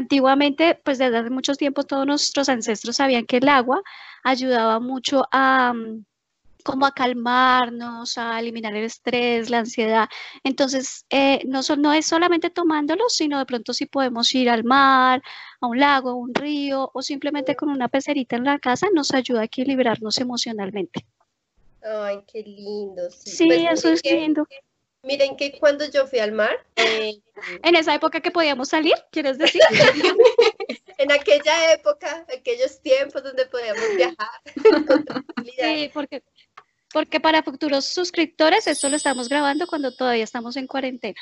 Antiguamente, 0.00 0.78
pues 0.84 0.98
desde 0.98 1.16
hace 1.16 1.30
muchos 1.30 1.56
tiempos, 1.56 1.86
todos 1.86 2.06
nuestros 2.06 2.50
ancestros 2.50 2.96
sabían 2.96 3.24
que 3.24 3.38
el 3.38 3.48
agua 3.48 3.80
ayudaba 4.24 4.78
mucho 4.78 5.24
a, 5.32 5.72
mm, 5.72 6.04
como 6.62 6.84
a 6.84 6.90
calmarnos, 6.92 8.18
a 8.18 8.38
eliminar 8.38 8.76
el 8.76 8.84
estrés, 8.84 9.48
la 9.48 9.60
ansiedad. 9.60 10.06
Entonces, 10.44 11.06
eh, 11.08 11.40
no, 11.46 11.62
so- 11.62 11.76
no 11.78 11.94
es 11.94 12.04
solamente 12.04 12.50
tomándolo, 12.50 13.04
sino 13.08 13.38
de 13.38 13.46
pronto 13.46 13.72
si 13.72 13.86
podemos 13.86 14.34
ir 14.34 14.50
al 14.50 14.64
mar, 14.64 15.22
a 15.62 15.66
un 15.66 15.80
lago, 15.80 16.10
a 16.10 16.14
un 16.14 16.34
río 16.34 16.90
o 16.92 17.00
simplemente 17.00 17.56
con 17.56 17.70
una 17.70 17.88
pecerita 17.88 18.36
en 18.36 18.44
la 18.44 18.58
casa, 18.58 18.88
nos 18.92 19.14
ayuda 19.14 19.40
a 19.40 19.44
equilibrarnos 19.44 20.18
emocionalmente. 20.18 21.06
Ay, 21.82 22.18
qué 22.30 22.42
lindo. 22.42 23.10
Sí, 23.10 23.30
Sí, 23.30 23.46
Pues 23.46 23.78
eso 23.78 23.88
es 23.88 24.02
que- 24.02 24.14
lindo. 24.14 24.46
Miren 25.06 25.36
que 25.36 25.56
cuando 25.60 25.88
yo 25.88 26.06
fui 26.08 26.18
al 26.18 26.32
mar, 26.32 26.58
eh, 26.76 27.14
En 27.62 27.76
esa 27.76 27.94
época 27.94 28.20
que 28.20 28.32
podíamos 28.32 28.68
salir, 28.70 28.94
¿quieres 29.12 29.38
decir? 29.38 29.60
en 30.98 31.12
aquella 31.12 31.72
época, 31.72 32.26
aquellos 32.36 32.80
tiempos 32.82 33.22
donde 33.22 33.46
podíamos 33.46 33.84
viajar 33.96 34.40
con 34.86 35.04
Sí, 35.44 35.90
porque, 35.94 36.22
porque 36.92 37.20
para 37.20 37.44
futuros 37.44 37.84
suscriptores 37.86 38.66
esto 38.66 38.88
lo 38.88 38.96
estamos 38.96 39.28
grabando 39.28 39.66
cuando 39.68 39.94
todavía 39.94 40.24
estamos 40.24 40.56
en 40.56 40.66
cuarentena. 40.66 41.20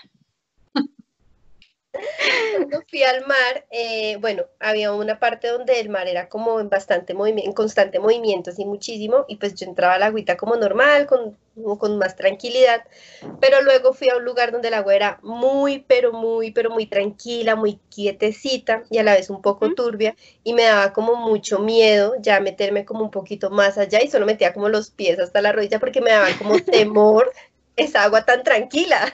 Cuando 2.53 2.83
fui 2.89 3.03
al 3.03 3.27
mar, 3.27 3.67
eh, 3.71 4.17
bueno, 4.21 4.45
había 4.59 4.93
una 4.93 5.19
parte 5.19 5.49
donde 5.49 5.81
el 5.81 5.89
mar 5.89 6.09
era 6.09 6.29
como 6.29 6.61
en 6.61 6.69
bastante 6.69 7.15
movimiento, 7.15 7.49
en 7.51 7.55
constante 7.55 7.99
movimiento, 7.99 8.51
así 8.51 8.65
muchísimo, 8.65 9.25
y 9.29 9.37
pues 9.37 9.55
yo 9.55 9.67
entraba 9.67 9.95
a 9.95 9.99
la 9.99 10.07
agüita 10.07 10.37
como 10.37 10.57
normal, 10.57 11.07
con, 11.07 11.37
con 11.79 11.99
más 11.99 12.17
tranquilidad, 12.17 12.83
pero 13.41 13.63
luego 13.63 13.93
fui 13.93 14.09
a 14.09 14.17
un 14.17 14.25
lugar 14.25 14.53
donde 14.53 14.69
el 14.69 14.75
agua 14.75 14.95
era 14.95 15.19
muy, 15.23 15.85
pero 15.87 16.13
muy, 16.13 16.51
pero 16.51 16.71
muy 16.71 16.87
tranquila, 16.87 17.57
muy 17.57 17.79
quietecita 17.91 18.85
y 18.91 18.99
a 18.99 19.03
la 19.03 19.15
vez 19.15 19.31
un 19.31 19.43
poco 19.43 19.73
turbia, 19.75 20.17
y 20.43 20.55
me 20.55 20.65
daba 20.65 20.93
como 20.93 21.17
mucho 21.17 21.59
miedo 21.59 22.15
ya 22.21 22.41
meterme 22.41 22.85
como 22.85 23.05
un 23.05 23.11
poquito 23.11 23.51
más 23.51 23.79
allá 23.79 24.03
y 24.03 24.09
solo 24.09 24.27
metía 24.27 24.53
como 24.53 24.69
los 24.69 24.91
pies 24.91 25.19
hasta 25.19 25.41
la 25.41 25.53
rodilla 25.53 25.79
porque 25.79 26.01
me 26.01 26.11
daba 26.11 26.29
como 26.39 26.59
temor 26.61 27.33
esa 27.77 28.05
agua 28.05 28.25
tan 28.25 28.43
tranquila. 28.43 29.13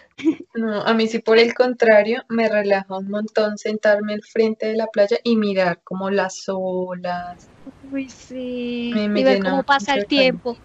No, 0.55 0.83
a 0.83 0.95
mí 0.95 1.07
sí 1.07 1.21
por 1.21 1.39
el 1.39 1.55
contrario, 1.55 2.23
me 2.29 2.49
relaja 2.49 2.99
un 2.99 3.09
montón 3.09 3.57
sentarme 3.57 4.15
al 4.15 4.23
frente 4.23 4.67
de 4.67 4.77
la 4.77 4.87
playa 4.89 5.19
y 5.23 5.37
mirar 5.37 5.81
como 5.83 6.11
las 6.11 6.45
olas, 6.49 7.49
Uy, 7.83 8.09
sí. 8.11 8.91
Me- 8.95 9.09
me 9.09 9.21
y 9.21 9.25
ver 9.25 9.43
cómo 9.43 9.63
pasa 9.63 9.95
el 9.95 10.07
tiempo. 10.07 10.59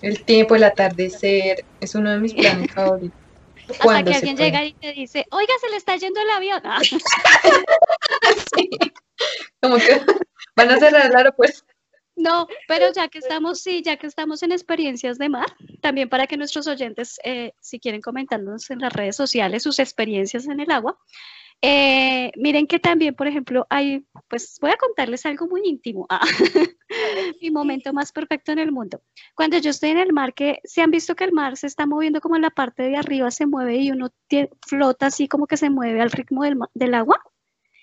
el 0.00 0.24
tiempo, 0.24 0.56
el 0.56 0.64
atardecer, 0.64 1.64
es 1.80 1.94
uno 1.94 2.10
de 2.10 2.18
mis 2.18 2.34
planes 2.34 2.68
favoritos. 2.74 3.18
Hasta 3.68 3.84
Cuando 3.84 4.10
que 4.10 4.16
alguien 4.16 4.36
llega 4.36 4.64
y 4.64 4.74
te 4.74 4.92
dice, 4.92 5.26
oiga, 5.30 5.52
se 5.60 5.70
le 5.70 5.76
está 5.76 5.96
yendo 5.96 6.20
el 6.20 6.30
avión. 6.30 6.60
Ah, 6.64 6.80
Sí, 8.56 8.68
como 9.60 9.76
que 9.76 10.00
van 10.56 10.70
a 10.70 10.78
cerrar 10.78 11.06
el 11.06 11.16
aeropuerto. 11.16 11.60
No, 12.16 12.46
pero 12.68 12.92
ya 12.92 13.08
que 13.08 13.18
estamos, 13.18 13.60
sí, 13.60 13.82
ya 13.82 13.96
que 13.96 14.06
estamos 14.06 14.42
en 14.42 14.52
experiencias 14.52 15.18
de 15.18 15.28
mar, 15.28 15.46
también 15.82 16.08
para 16.08 16.26
que 16.26 16.38
nuestros 16.38 16.66
oyentes, 16.66 17.18
eh, 17.24 17.52
si 17.60 17.78
quieren 17.78 18.00
comentarnos 18.00 18.70
en 18.70 18.78
las 18.78 18.92
redes 18.92 19.16
sociales 19.16 19.64
sus 19.64 19.78
experiencias 19.78 20.46
en 20.46 20.60
el 20.60 20.70
agua, 20.70 20.96
eh, 21.60 22.32
miren 22.36 22.66
que 22.66 22.80
también, 22.80 23.14
por 23.14 23.26
ejemplo, 23.26 23.66
hay, 23.70 24.04
pues 24.28 24.58
voy 24.60 24.70
a 24.70 24.76
contarles 24.76 25.26
algo 25.26 25.46
muy 25.46 25.60
íntimo, 25.64 26.06
ah, 26.08 26.20
mi 27.40 27.50
momento 27.50 27.92
más 27.92 28.10
perfecto 28.10 28.52
en 28.52 28.58
el 28.58 28.72
mundo. 28.72 29.02
Cuando 29.34 29.58
yo 29.58 29.70
estoy 29.70 29.90
en 29.90 29.98
el 29.98 30.12
mar, 30.12 30.34
que 30.34 30.60
se 30.64 30.82
han 30.82 30.90
visto 30.90 31.14
que 31.14 31.24
el 31.24 31.32
mar 31.32 31.56
se 31.56 31.66
está 31.66 31.86
moviendo 31.86 32.20
como 32.20 32.36
en 32.36 32.42
la 32.42 32.50
parte 32.50 32.82
de 32.84 32.96
arriba 32.96 33.30
se 33.30 33.46
mueve 33.46 33.76
y 33.76 33.90
uno 33.90 34.10
flota 34.66 35.06
así 35.06 35.28
como 35.28 35.46
que 35.46 35.56
se 35.56 35.70
mueve 35.70 36.00
al 36.00 36.10
ritmo 36.10 36.44
del, 36.44 36.58
del 36.74 36.94
agua. 36.94 37.20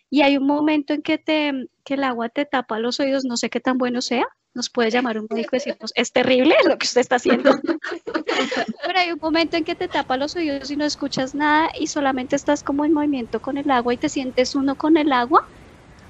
Y 0.10 0.24
hay 0.24 0.38
un 0.38 0.48
momento 0.48 0.94
en 0.94 1.01
que, 1.01 1.18
te, 1.18 1.70
que 1.86 1.94
el 1.94 2.03
agua 2.03 2.29
te 2.29 2.46
tapa 2.46 2.79
los 2.79 3.00
oídos, 3.00 3.25
no 3.25 3.38
sé 3.38 3.50
qué 3.50 3.60
tan 3.60 3.77
bueno 3.77 4.01
sea. 4.01 4.25
Nos 4.53 4.70
puede 4.70 4.89
llamar 4.89 5.18
un 5.20 5.27
médico 5.29 5.56
y 5.56 5.60
decirnos, 5.60 5.91
es 5.96 6.12
terrible 6.12 6.56
lo 6.65 6.77
que 6.77 6.86
usted 6.86 7.01
está 7.01 7.15
haciendo. 7.18 7.51
Pero 8.86 9.00
hay 9.00 9.12
un 9.12 9.20
momento 9.22 9.58
en 9.58 9.63
que 9.63 9.75
te 9.75 9.88
tapa 9.88 10.18
los 10.18 10.36
oídos 10.36 10.70
y 10.72 10.75
no 10.75 10.86
escuchas 10.86 11.36
nada 11.36 11.70
y 11.79 11.88
solamente 11.88 12.36
estás 12.36 12.63
como 12.63 12.86
en 12.86 12.94
movimiento 12.94 13.39
con 13.41 13.58
el 13.58 13.70
agua 13.70 13.94
y 13.94 13.98
te 13.98 14.10
sientes 14.10 14.56
uno 14.56 14.75
con 14.75 14.98
el 14.98 15.12
agua. 15.12 15.48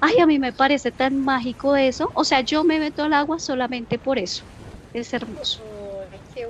Ay, 0.00 0.18
a 0.18 0.26
mí 0.26 0.38
me 0.38 0.52
parece 0.52 0.92
tan 0.92 1.20
mágico 1.20 1.76
eso. 1.76 2.10
O 2.14 2.24
sea, 2.24 2.40
yo 2.40 2.64
me 2.64 2.78
meto 2.78 3.02
al 3.02 3.12
agua 3.12 3.38
solamente 3.38 3.98
por 3.98 4.18
eso. 4.18 4.44
Es 4.92 5.12
hermoso. 5.12 5.64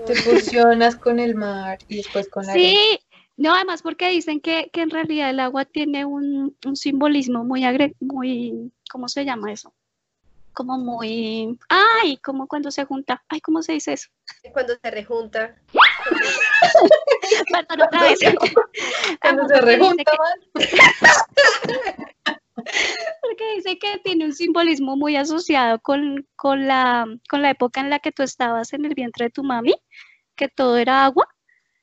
Te 0.07 0.15
fusionas 0.15 0.97
con 0.97 1.19
el 1.19 1.35
mar 1.35 1.79
y 1.89 1.97
después 1.97 2.29
con 2.29 2.47
la 2.47 2.53
arena. 2.53 2.69
Sí, 2.71 2.99
no, 3.37 3.55
además 3.55 3.83
porque 3.83 4.09
dicen 4.11 4.41
que, 4.41 4.71
que 4.73 4.83
en 4.83 4.91
realidad 4.91 5.31
el 5.31 5.41
agua 5.41 5.65
tiene 5.65 6.05
un, 6.05 6.57
un 6.65 6.77
simbolismo 6.77 7.45
muy, 7.45 7.65
agre- 7.65 7.95
muy, 8.01 8.73
¿cómo 8.91 9.09
se 9.09 9.25
llama 9.25 9.53
eso? 9.53 9.75
Como 10.53 10.79
muy, 10.79 11.59
ay, 11.69 12.17
como 12.19 12.47
cuando 12.47 12.71
se 12.71 12.85
junta, 12.85 13.23
ay, 13.29 13.41
¿cómo 13.41 13.63
se 13.63 13.73
dice 13.73 13.93
eso? 13.93 14.09
Cuando 14.53 14.75
se 14.83 14.91
rejunta. 14.91 15.55
Perdón, 17.53 17.83
otra 17.87 18.03
vez. 18.03 18.19
Cuando 19.21 19.49
se 19.49 19.55
dice 19.55 19.67
rejunta. 19.67 20.13
Porque 23.23 23.55
dice 23.57 23.79
que 23.79 23.99
tiene 24.05 24.27
un 24.27 24.33
simbolismo 24.35 24.97
muy 24.97 25.17
asociado 25.17 25.79
con, 25.81 26.27
con, 26.37 26.67
la, 26.67 27.07
con 27.29 27.43
la 27.43 27.51
época 27.51 27.81
en 27.81 27.91
la 27.91 27.99
que 28.01 28.13
tú 28.13 28.23
estabas 28.23 28.73
en 28.73 28.85
el 28.85 28.95
vientre 28.95 29.27
de 29.27 29.31
tu 29.31 29.43
mami, 29.43 29.75
que 30.37 30.49
todo 30.49 30.77
era 30.77 31.05
agua. 31.05 31.29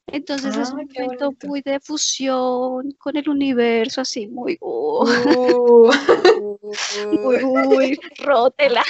Entonces 0.10 0.56
es 0.56 0.70
Ah, 0.70 0.74
un 0.76 0.88
qué 0.88 1.02
momento 1.04 1.26
bonito. 1.26 1.48
muy 1.48 1.62
de 1.62 1.80
fusión 1.82 2.92
con 2.98 3.18
el 3.18 3.28
universo, 3.30 4.02
así 4.02 4.28
muy... 4.28 4.58
oh. 4.62 5.06
Uh, 5.36 5.92
Uy, 7.24 7.44
uy, 7.44 8.00
rótela. 8.20 8.84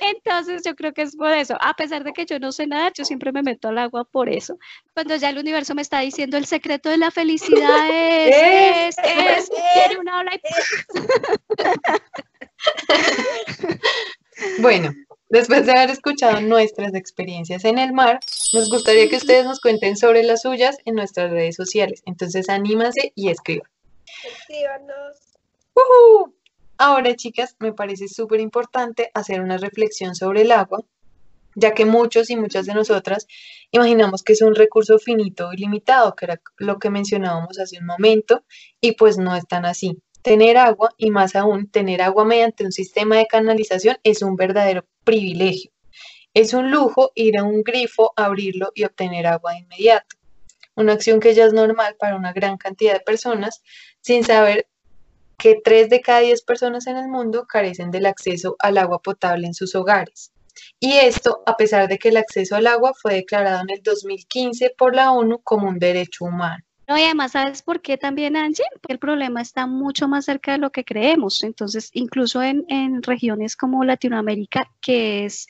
Entonces 0.00 0.62
yo 0.64 0.74
creo 0.74 0.92
que 0.92 1.02
es 1.02 1.16
por 1.16 1.30
eso. 1.32 1.56
A 1.60 1.74
pesar 1.74 2.04
de 2.04 2.12
que 2.12 2.24
yo 2.26 2.38
no 2.38 2.52
sé 2.52 2.66
nadar, 2.66 2.92
yo 2.96 3.04
siempre 3.04 3.32
me 3.32 3.42
meto 3.42 3.68
al 3.68 3.78
agua 3.78 4.04
por 4.04 4.28
eso. 4.28 4.58
Cuando 4.94 5.16
ya 5.16 5.30
el 5.30 5.38
universo 5.38 5.74
me 5.74 5.82
está 5.82 6.00
diciendo 6.00 6.36
el 6.36 6.46
secreto 6.46 6.88
de 6.88 6.98
la 6.98 7.10
felicidad 7.10 7.88
es, 7.90 8.96
es, 8.98 9.04
es, 9.04 9.50
tiene 9.74 10.00
una 10.00 10.20
ola 10.20 10.32
y... 10.34 10.40
Bueno, 14.60 14.92
después 15.34 15.66
de 15.66 15.72
haber 15.72 15.90
escuchado 15.90 16.40
nuestras 16.40 16.94
experiencias 16.94 17.64
en 17.64 17.78
el 17.78 17.92
mar, 17.92 18.20
nos 18.52 18.70
gustaría 18.70 19.08
que 19.08 19.16
ustedes 19.16 19.44
nos 19.44 19.60
cuenten 19.60 19.96
sobre 19.96 20.22
las 20.22 20.42
suyas 20.42 20.78
en 20.84 20.94
nuestras 20.94 21.30
redes 21.30 21.56
sociales. 21.56 22.02
Entonces, 22.06 22.48
anímanse 22.48 23.12
y 23.16 23.30
escriban. 23.30 23.68
Escríbanos. 24.24 25.34
Ahora, 26.78 27.14
chicas, 27.16 27.56
me 27.58 27.72
parece 27.72 28.08
súper 28.08 28.40
importante 28.40 29.10
hacer 29.12 29.40
una 29.40 29.58
reflexión 29.58 30.14
sobre 30.14 30.42
el 30.42 30.52
agua, 30.52 30.84
ya 31.56 31.74
que 31.74 31.84
muchos 31.84 32.30
y 32.30 32.36
muchas 32.36 32.66
de 32.66 32.74
nosotras 32.74 33.26
imaginamos 33.72 34.22
que 34.22 34.34
es 34.34 34.42
un 34.42 34.54
recurso 34.54 34.98
finito 34.98 35.52
y 35.52 35.56
limitado, 35.56 36.14
que 36.14 36.26
era 36.26 36.40
lo 36.58 36.78
que 36.78 36.90
mencionábamos 36.90 37.58
hace 37.58 37.78
un 37.78 37.86
momento, 37.86 38.44
y 38.80 38.92
pues 38.92 39.18
no 39.18 39.34
es 39.34 39.46
tan 39.46 39.64
así. 39.64 39.98
Tener 40.24 40.56
agua, 40.56 40.88
y 40.96 41.10
más 41.10 41.36
aún 41.36 41.68
tener 41.70 42.00
agua 42.00 42.24
mediante 42.24 42.64
un 42.64 42.72
sistema 42.72 43.18
de 43.18 43.26
canalización, 43.26 43.98
es 44.04 44.22
un 44.22 44.36
verdadero 44.36 44.86
privilegio. 45.04 45.70
Es 46.32 46.54
un 46.54 46.70
lujo 46.70 47.12
ir 47.14 47.36
a 47.36 47.44
un 47.44 47.62
grifo, 47.62 48.14
abrirlo 48.16 48.72
y 48.74 48.84
obtener 48.84 49.26
agua 49.26 49.52
de 49.52 49.58
inmediato. 49.58 50.16
Una 50.76 50.94
acción 50.94 51.20
que 51.20 51.34
ya 51.34 51.44
es 51.44 51.52
normal 51.52 51.96
para 51.98 52.16
una 52.16 52.32
gran 52.32 52.56
cantidad 52.56 52.94
de 52.94 53.00
personas, 53.00 53.62
sin 54.00 54.24
saber 54.24 54.66
que 55.36 55.60
3 55.62 55.90
de 55.90 56.00
cada 56.00 56.20
10 56.20 56.40
personas 56.40 56.86
en 56.86 56.96
el 56.96 57.08
mundo 57.08 57.44
carecen 57.46 57.90
del 57.90 58.06
acceso 58.06 58.56
al 58.60 58.78
agua 58.78 59.02
potable 59.02 59.46
en 59.46 59.52
sus 59.52 59.74
hogares. 59.74 60.32
Y 60.80 60.92
esto 60.92 61.42
a 61.44 61.58
pesar 61.58 61.86
de 61.86 61.98
que 61.98 62.08
el 62.08 62.16
acceso 62.16 62.56
al 62.56 62.66
agua 62.66 62.94
fue 62.94 63.12
declarado 63.12 63.60
en 63.60 63.68
el 63.68 63.82
2015 63.82 64.72
por 64.78 64.96
la 64.96 65.12
ONU 65.12 65.42
como 65.42 65.68
un 65.68 65.78
derecho 65.78 66.24
humano. 66.24 66.64
No, 66.86 66.98
y 66.98 67.02
además, 67.02 67.32
¿sabes 67.32 67.62
por 67.62 67.80
qué 67.80 67.96
también, 67.96 68.36
Angie? 68.36 68.64
Porque 68.74 68.92
el 68.92 68.98
problema 68.98 69.40
está 69.40 69.66
mucho 69.66 70.06
más 70.06 70.26
cerca 70.26 70.52
de 70.52 70.58
lo 70.58 70.70
que 70.70 70.84
creemos. 70.84 71.42
Entonces, 71.42 71.90
incluso 71.94 72.42
en, 72.42 72.64
en 72.68 73.02
regiones 73.02 73.56
como 73.56 73.84
Latinoamérica, 73.84 74.70
que 74.80 75.24
es 75.24 75.46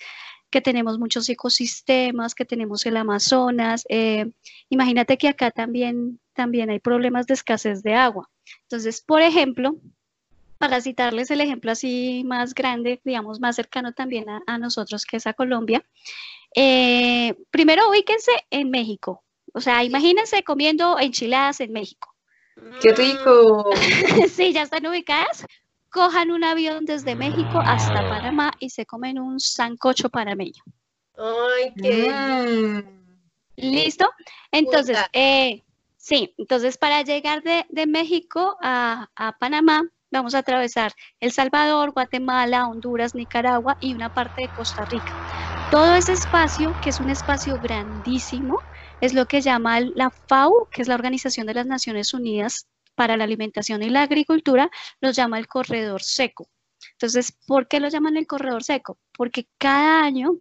que 0.55 0.61
tenemos 0.61 1.00
muchos 1.00 1.29
ecosistemas, 1.29 2.33
que 2.37 2.45
tenemos 2.45 2.87
el 2.87 2.97
Amazonas, 2.97 3.85
eh, 3.88 4.31
imagínate 4.69 5.19
que 5.19 5.26
acá 5.26 5.50
también, 5.50 6.21
también 6.33 6.71
hay 6.71 6.79
problemas 6.79 7.26
de 7.26 7.35
escasez 7.35 7.83
de 7.83 7.95
agua. 7.95 8.31
Entonces, 8.62 9.00
por 9.00 9.21
ejemplo, 9.21 9.76
para 10.59 10.81
citarles 10.81 11.33
el 11.33 11.41
ejemplo 11.41 11.73
así 11.73 12.23
más 12.25 12.55
grande, 12.55 13.00
digamos, 13.03 13.41
más 13.41 13.57
cercano 13.57 13.95
también 13.95 14.26
a, 14.47 14.59
nosotros, 14.59 15.05
que 15.07 15.17
es 15.17 15.26
a 15.26 15.35
Colombia, 15.35 15.85
eh, 16.55 17.35
primero 17.50 17.91
ubíquense 17.91 18.31
en 18.50 18.71
México. 18.71 19.24
O 19.54 19.61
sea, 19.61 19.84
imagínense 19.84 20.42
comiendo 20.42 20.99
enchiladas 20.99 21.61
en 21.61 21.73
México. 21.73 22.14
¡Qué 22.80 22.92
rico! 22.92 23.70
sí, 24.28 24.52
ya 24.52 24.62
están 24.62 24.87
ubicadas. 24.87 25.46
Cojan 25.90 26.30
un 26.30 26.44
avión 26.44 26.84
desde 26.84 27.14
México 27.14 27.61
hasta 27.64 28.08
Panamá 28.08 28.52
y 28.58 28.70
se 28.70 28.84
comen 28.84 29.18
un 29.18 29.40
sancocho 29.40 30.08
panameño. 30.11 30.62
¡Ay, 31.16 31.73
qué! 31.80 32.11
Mm. 32.11 32.82
¿Listo? 33.56 34.11
Entonces, 34.50 34.99
eh, 35.12 35.62
Sí, 36.04 36.34
entonces 36.37 36.76
para 36.76 37.00
llegar 37.00 37.42
de, 37.42 37.87
México 37.87 38.58
a, 38.61 39.08
Panamá 39.40 39.88
vamos 40.11 40.34
a 40.34 40.40
atravesar 40.40 40.92
El 41.18 41.32
Salvador, 41.32 41.92
Guatemala, 41.92 42.68
Honduras, 42.68 43.14
Nicaragua 43.14 43.78
y 43.80 43.94
una 43.94 44.11
parte 44.11 44.42
de 44.42 44.50
Costa 44.50 44.84
Rica. 44.84 45.14
Todo 45.70 45.94
ese 45.94 46.12
espacio, 46.12 46.76
que 46.78 46.90
es 46.90 47.00
un 47.00 47.08
espacio 47.08 47.58
grandísimo, 47.58 48.58
es 49.04 49.14
lo 49.14 49.26
que 49.26 49.40
llama 49.40 49.80
la 49.80 50.11
FAO, 50.11 50.68
que 50.70 50.82
es 50.82 50.88
la 50.88 50.94
Organización 50.94 51.46
de 51.46 51.54
las 51.54 51.66
Naciones 51.66 52.14
Unidas 52.14 52.66
para 52.94 53.16
la 53.16 53.25
Alimentación 53.25 53.82
y 53.82 53.90
la 53.90 54.02
Agricultura, 54.02 54.70
lo 55.00 55.11
llama 55.11 55.38
el 55.38 55.46
corredor 55.46 56.02
seco. 56.02 56.48
Entonces, 56.92 57.33
¿por 57.46 57.68
qué 57.68 57.81
lo 57.81 57.88
llaman 57.88 58.16
el 58.16 58.26
corredor 58.26 58.62
seco? 58.62 58.98
Porque 59.12 59.48
cada 59.59 60.05
año 60.05 60.38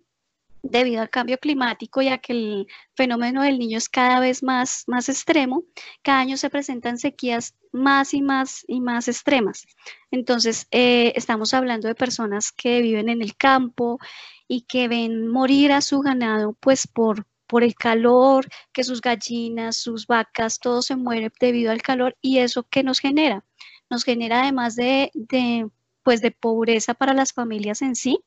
debido 0.63 1.01
al 1.01 1.09
cambio 1.09 1.37
climático 1.37 2.01
y 2.01 2.07
a 2.07 2.19
que 2.19 2.31
el 2.33 2.67
fenómeno 2.95 3.43
del 3.43 3.59
niño 3.59 3.77
es 3.77 3.89
cada 3.89 4.21
vez 4.21 4.41
más, 4.43 4.85
más 4.87 5.09
extremo, 5.09 5.65
cada 6.01 6.19
año 6.19 6.37
se 6.37 6.49
presentan 6.49 6.97
sequías 6.97 7.53
más 7.73 8.13
y 8.13 8.21
más 8.21 8.63
y 8.67 8.79
más 8.79 9.09
extremas. 9.09 9.65
Entonces, 10.09 10.67
eh, 10.71 11.11
estamos 11.15 11.53
hablando 11.53 11.89
de 11.89 11.95
personas 11.95 12.53
que 12.53 12.81
viven 12.81 13.09
en 13.09 13.21
el 13.21 13.35
campo 13.35 13.99
y 14.47 14.61
que 14.61 14.87
ven 14.87 15.27
morir 15.27 15.73
a 15.73 15.81
su 15.81 15.99
ganado 15.99 16.53
pues 16.53 16.87
por, 16.87 17.25
por 17.47 17.63
el 17.63 17.75
calor, 17.75 18.47
que 18.71 18.83
sus 18.83 19.01
gallinas, 19.01 19.77
sus 19.77 20.07
vacas, 20.07 20.59
todo 20.59 20.81
se 20.81 20.95
muere 20.95 21.31
debido 21.39 21.71
al 21.71 21.81
calor 21.81 22.15
y 22.21 22.39
eso 22.39 22.63
que 22.63 22.83
nos 22.83 22.99
genera. 22.99 23.43
Nos 23.89 24.03
genera 24.03 24.41
además 24.41 24.75
de, 24.75 25.11
de, 25.13 25.69
pues 26.03 26.21
de 26.21 26.31
pobreza 26.31 26.93
para 26.93 27.13
las 27.13 27.33
familias 27.33 27.81
en 27.81 27.95
sí, 27.95 28.19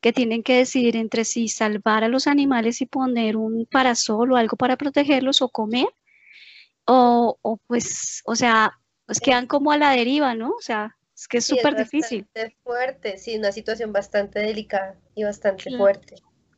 que 0.00 0.12
tienen 0.12 0.42
que 0.42 0.58
decidir 0.58 0.96
entre 0.96 1.24
si 1.24 1.48
salvar 1.48 2.04
a 2.04 2.08
los 2.08 2.26
animales 2.26 2.80
y 2.80 2.86
poner 2.86 3.36
un 3.36 3.66
parasol 3.66 4.32
o 4.32 4.36
algo 4.36 4.56
para 4.56 4.76
protegerlos 4.76 5.42
o 5.42 5.48
comer, 5.48 5.88
o, 6.84 7.38
o 7.42 7.56
pues, 7.66 8.22
o 8.26 8.36
sea, 8.36 8.78
pues 9.06 9.20
quedan 9.20 9.46
como 9.46 9.72
a 9.72 9.78
la 9.78 9.90
deriva, 9.90 10.34
¿no? 10.34 10.50
O 10.50 10.60
sea, 10.60 10.96
es 11.14 11.28
que 11.28 11.38
es 11.38 11.46
súper 11.46 11.76
difícil. 11.76 12.26
fuerte, 12.62 13.16
sí, 13.16 13.36
una 13.36 13.52
situación 13.52 13.92
bastante 13.92 14.40
delicada 14.40 14.96
y 15.14 15.24
bastante 15.24 15.74
fuerte. 15.76 16.16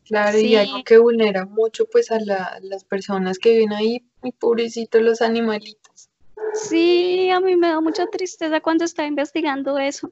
Claro, 0.09 0.39
y 0.39 0.57
algo 0.57 0.83
que 0.85 0.99
vulnera 0.99 1.45
mucho 1.45 1.85
pues 1.87 2.11
a 2.11 2.19
las 2.19 2.85
personas 2.85 3.39
que 3.39 3.51
viven 3.51 3.73
ahí, 3.73 4.03
y 4.23 4.33
pobrecitos 4.33 5.03
los 5.03 5.21
animalitos. 5.21 6.09
Sí, 6.55 7.31
a 7.31 7.41
mí 7.41 7.57
me 7.57 7.69
da 7.69 7.81
mucha 7.81 8.07
tristeza 8.07 8.61
cuando 8.61 8.85
está 8.85 9.07
investigando 9.07 9.79
eso 9.79 10.11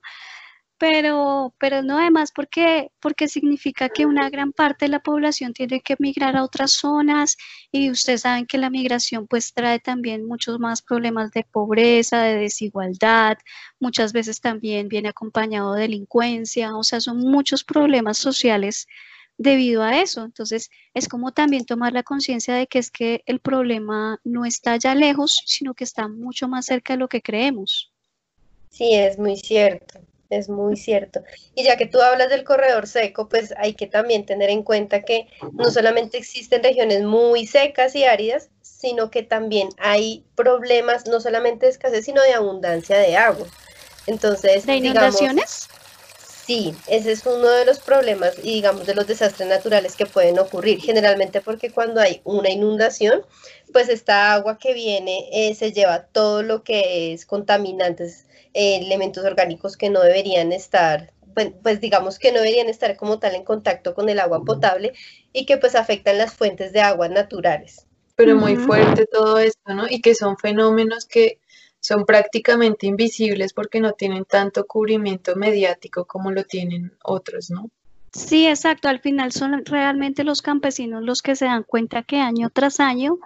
pero, 0.79 1.55
pero 1.59 1.83
no 1.83 1.99
además 1.99 2.33
porque, 2.35 2.91
porque 3.01 3.29
significa 3.29 3.89
que 3.89 4.05
una 4.07 4.29
gran 4.29 4.53
parte 4.53 4.85
de 4.85 4.91
la 4.91 5.01
población 5.01 5.53
tiene 5.53 5.81
que 5.81 5.97
migrar 5.99 6.37
a 6.37 6.45
otras 6.45 6.73
zonas 6.73 7.37
y 7.73 7.91
ustedes 7.91 8.23
saben 8.23 8.47
que 8.47 8.59
la 8.59 8.71
migración 8.71 9.27
pues 9.27 9.53
trae 9.55 9.79
también 9.79 10.27
muchos 10.27 10.59
más 10.59 10.83
problemas 10.83 11.31
de 11.31 11.45
pobreza, 11.45 12.23
de 12.23 12.37
desigualdad, 12.37 13.39
muchas 13.81 14.13
veces 14.13 14.41
también 14.41 14.89
viene 14.89 15.09
acompañado 15.09 15.75
de 15.75 15.83
delincuencia, 15.83 16.77
o 16.77 16.85
sea, 16.85 17.01
son 17.01 17.19
muchos 17.19 17.65
problemas 17.65 18.19
sociales 18.19 18.87
debido 19.39 19.83
a 19.83 20.01
eso. 20.01 20.25
Entonces, 20.25 20.71
es 20.95 21.09
como 21.09 21.33
también 21.33 21.65
tomar 21.65 21.93
la 21.93 22.03
conciencia 22.03 22.55
de 22.55 22.67
que 22.67 22.79
es 22.79 22.91
que 22.91 23.23
el 23.27 23.41
problema 23.41 24.21
no 24.25 24.45
está 24.45 24.77
ya 24.77 24.95
lejos, 24.95 25.43
sino 25.47 25.75
que 25.75 25.85
está 25.85 26.09
mucho 26.09 26.49
más 26.49 26.67
cerca 26.67 26.95
de 26.95 26.99
lo 26.99 27.09
que 27.09 27.23
creemos. 27.23 27.93
Sí, 28.71 28.95
es 28.95 29.19
muy 29.19 29.37
cierto. 29.37 30.01
Es 30.29 30.49
muy 30.49 30.77
cierto. 30.77 31.23
Y 31.55 31.63
ya 31.63 31.77
que 31.77 31.87
tú 31.87 32.01
hablas 32.01 32.31
del 32.31 32.43
corredor 32.43 32.89
seco, 32.89 33.29
pues 33.29 33.55
hay 33.59 33.75
que 33.75 33.87
también 33.87 34.27
tener 34.27 34.51
en 34.51 34.65
cuenta 34.65 35.03
que 35.03 35.29
no 35.53 35.71
solamente 35.71 36.19
existen 36.19 36.65
regiones 36.65 37.05
muy 37.05 37.47
secas 37.47 37.95
y 37.95 38.05
áridas, 38.05 38.49
sino 38.61 39.11
que 39.11 39.23
también 39.23 39.69
hay 39.79 40.25
problemas 40.35 41.07
no 41.07 41.21
solamente 41.21 41.67
de 41.67 41.73
escasez, 41.73 42.05
sino 42.05 42.23
de 42.23 42.35
abundancia 42.35 42.99
de 42.99 43.17
agua. 43.17 43.47
Entonces, 44.07 44.67
¿de 44.67 44.77
inundaciones? 44.77 45.69
Sí, 46.47 46.75
ese 46.87 47.13
es 47.13 47.27
uno 47.27 47.49
de 47.49 47.65
los 47.65 47.81
problemas 47.81 48.39
y 48.39 48.55
digamos 48.55 48.87
de 48.87 48.95
los 48.95 49.07
desastres 49.07 49.49
naturales 49.49 49.97
que 49.97 50.07
pueden 50.07 50.39
ocurrir. 50.39 50.81
Generalmente 50.81 51.41
porque 51.41 51.71
cuando 51.71 52.01
hay 52.01 52.21
una 52.25 52.51
inundación, 52.51 53.23
pues 53.73 53.89
esta 53.89 54.33
agua 54.33 54.59
que 54.59 54.73
viene 54.73 55.29
eh, 55.33 55.55
se 55.55 55.73
lleva 55.73 56.05
todo 56.05 56.43
lo 56.43 56.63
que 56.63 57.13
es 57.13 57.27
contaminantes 57.27 58.27
elementos 58.55 59.25
orgánicos 59.25 59.77
que 59.77 59.91
no 59.91 60.01
deberían 60.01 60.53
estar, 60.53 61.13
pues, 61.63 61.81
digamos 61.81 62.19
que 62.19 62.33
no 62.33 62.39
deberían 62.39 62.69
estar 62.69 62.97
como 62.97 63.19
tal 63.19 63.35
en 63.35 63.45
contacto 63.45 63.95
con 63.95 64.09
el 64.09 64.19
agua 64.19 64.45
potable 64.45 64.95
y 65.33 65.45
que 65.45 65.59
pues 65.59 65.75
afectan 65.75 66.17
las 66.17 66.33
fuentes 66.33 66.73
de 66.73 66.81
agua 66.81 67.09
naturales. 67.09 67.87
Pero 68.15 68.35
muy 68.37 68.57
fuerte 68.57 69.05
todo 69.13 69.39
esto, 69.39 69.75
¿no? 69.75 69.87
Y 69.91 70.01
que 70.01 70.15
son 70.15 70.39
fenómenos 70.39 71.05
que 71.05 71.39
son 71.87 72.05
prácticamente 72.05 72.89
invisibles 72.89 73.53
porque 73.53 73.79
no 73.79 73.93
tienen 73.93 74.25
tanto 74.25 74.67
cubrimiento 74.67 75.37
mediático 75.37 76.05
como 76.05 76.33
lo 76.33 76.43
tienen 76.43 76.93
otros, 77.05 77.49
¿no? 77.49 77.71
Sí, 78.13 78.49
exacto. 78.49 78.89
Al 78.89 78.99
final 78.99 79.31
son 79.31 79.65
realmente 79.65 80.25
los 80.25 80.43
campesinos 80.43 81.05
los 81.05 81.23
que 81.23 81.37
se 81.37 81.45
dan 81.45 81.63
cuenta 81.63 82.03
que 82.03 82.17
año 82.17 82.51
tras 82.51 82.81
año 82.81 83.21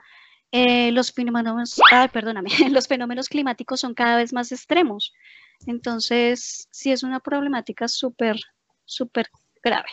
eh, 0.52 0.92
los 0.92 1.10
fenómenos, 1.10 1.80
perdóname, 2.12 2.50
los 2.70 2.86
fenómenos 2.86 3.30
climáticos 3.30 3.80
son 3.80 3.94
cada 3.94 4.18
vez 4.18 4.34
más 4.34 4.52
extremos. 4.52 5.14
Entonces, 5.66 6.68
sí 6.70 6.92
es 6.92 7.02
una 7.02 7.20
problemática 7.20 7.88
súper, 7.88 8.36
súper 8.84 9.30
grave. 9.62 9.88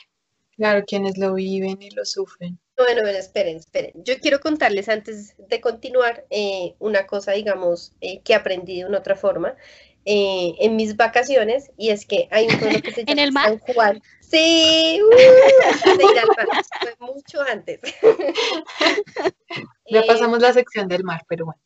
Claro, 0.57 0.83
quienes 0.85 1.17
lo 1.17 1.35
viven 1.35 1.81
y 1.81 1.91
lo 1.91 2.03
sufren. 2.03 2.59
Bueno, 2.77 3.01
bueno, 3.01 3.17
esperen, 3.17 3.57
esperen. 3.57 3.91
Yo 3.95 4.19
quiero 4.19 4.39
contarles 4.39 4.87
antes 4.87 5.35
de 5.37 5.59
continuar 5.59 6.25
eh, 6.29 6.75
una 6.77 7.07
cosa, 7.07 7.31
digamos, 7.31 7.93
eh, 8.01 8.21
que 8.21 8.35
aprendí 8.35 8.79
de 8.79 8.85
una 8.85 8.99
otra 8.99 9.15
forma 9.15 9.55
eh, 10.05 10.53
en 10.59 10.75
mis 10.75 10.95
vacaciones 10.95 11.71
y 11.75 11.89
es 11.89 12.05
que 12.05 12.27
hay 12.29 12.47
un 12.47 12.59
pueblo 12.59 12.81
que 12.81 12.93
se 12.93 13.01
llama 13.05 13.11
¿En 13.11 13.19
el 13.19 13.31
mar? 13.31 13.45
San 13.45 13.59
Juan. 13.59 14.01
Sí, 14.21 15.01
uh, 15.01 15.67
antes 15.73 15.97
de 15.97 16.03
ir 16.03 16.19
al 16.19 16.27
mar, 16.27 16.65
fue 16.79 17.07
mucho 17.07 17.41
antes. 17.41 17.81
Ya 19.89 20.01
Eh, 20.01 20.03
pasamos 20.05 20.39
la 20.39 20.53
sección 20.53 20.87
del 20.87 21.03
mar, 21.03 21.25
pero 21.27 21.45
bueno. 21.45 21.61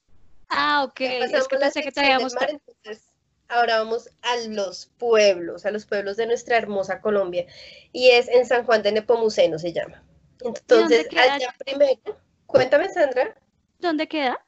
Ah, 0.47 0.85
ok. 0.87 0.99
Ya 0.99 1.25
Es 1.25 1.31
pasamos 1.31 1.47
que 1.49 1.57
la 1.57 1.71
que 1.71 1.83
sección 1.83 2.05
del 2.19 2.31
mar, 2.39 2.49
entonces 2.49 3.03
ahora 3.49 3.79
vamos 3.79 4.09
a 4.21 4.37
los 4.47 4.85
pueblos, 4.97 5.65
a 5.65 5.71
los 5.71 5.85
pueblos 5.85 6.17
de 6.17 6.25
nuestra 6.25 6.57
hermosa 6.57 7.01
Colombia. 7.01 7.47
Y 7.91 8.11
es 8.11 8.29
en 8.29 8.45
San 8.45 8.63
Juan 8.65 8.81
de 8.81 8.93
Nepomuceno 8.93 9.59
se 9.59 9.73
llama. 9.73 10.03
Entonces, 10.43 11.07
queda? 11.07 11.35
allá 11.35 11.55
primero, 11.59 11.99
cuéntame 12.47 12.89
Sandra, 12.89 13.35
¿Dónde 13.81 14.07
queda? 14.07 14.39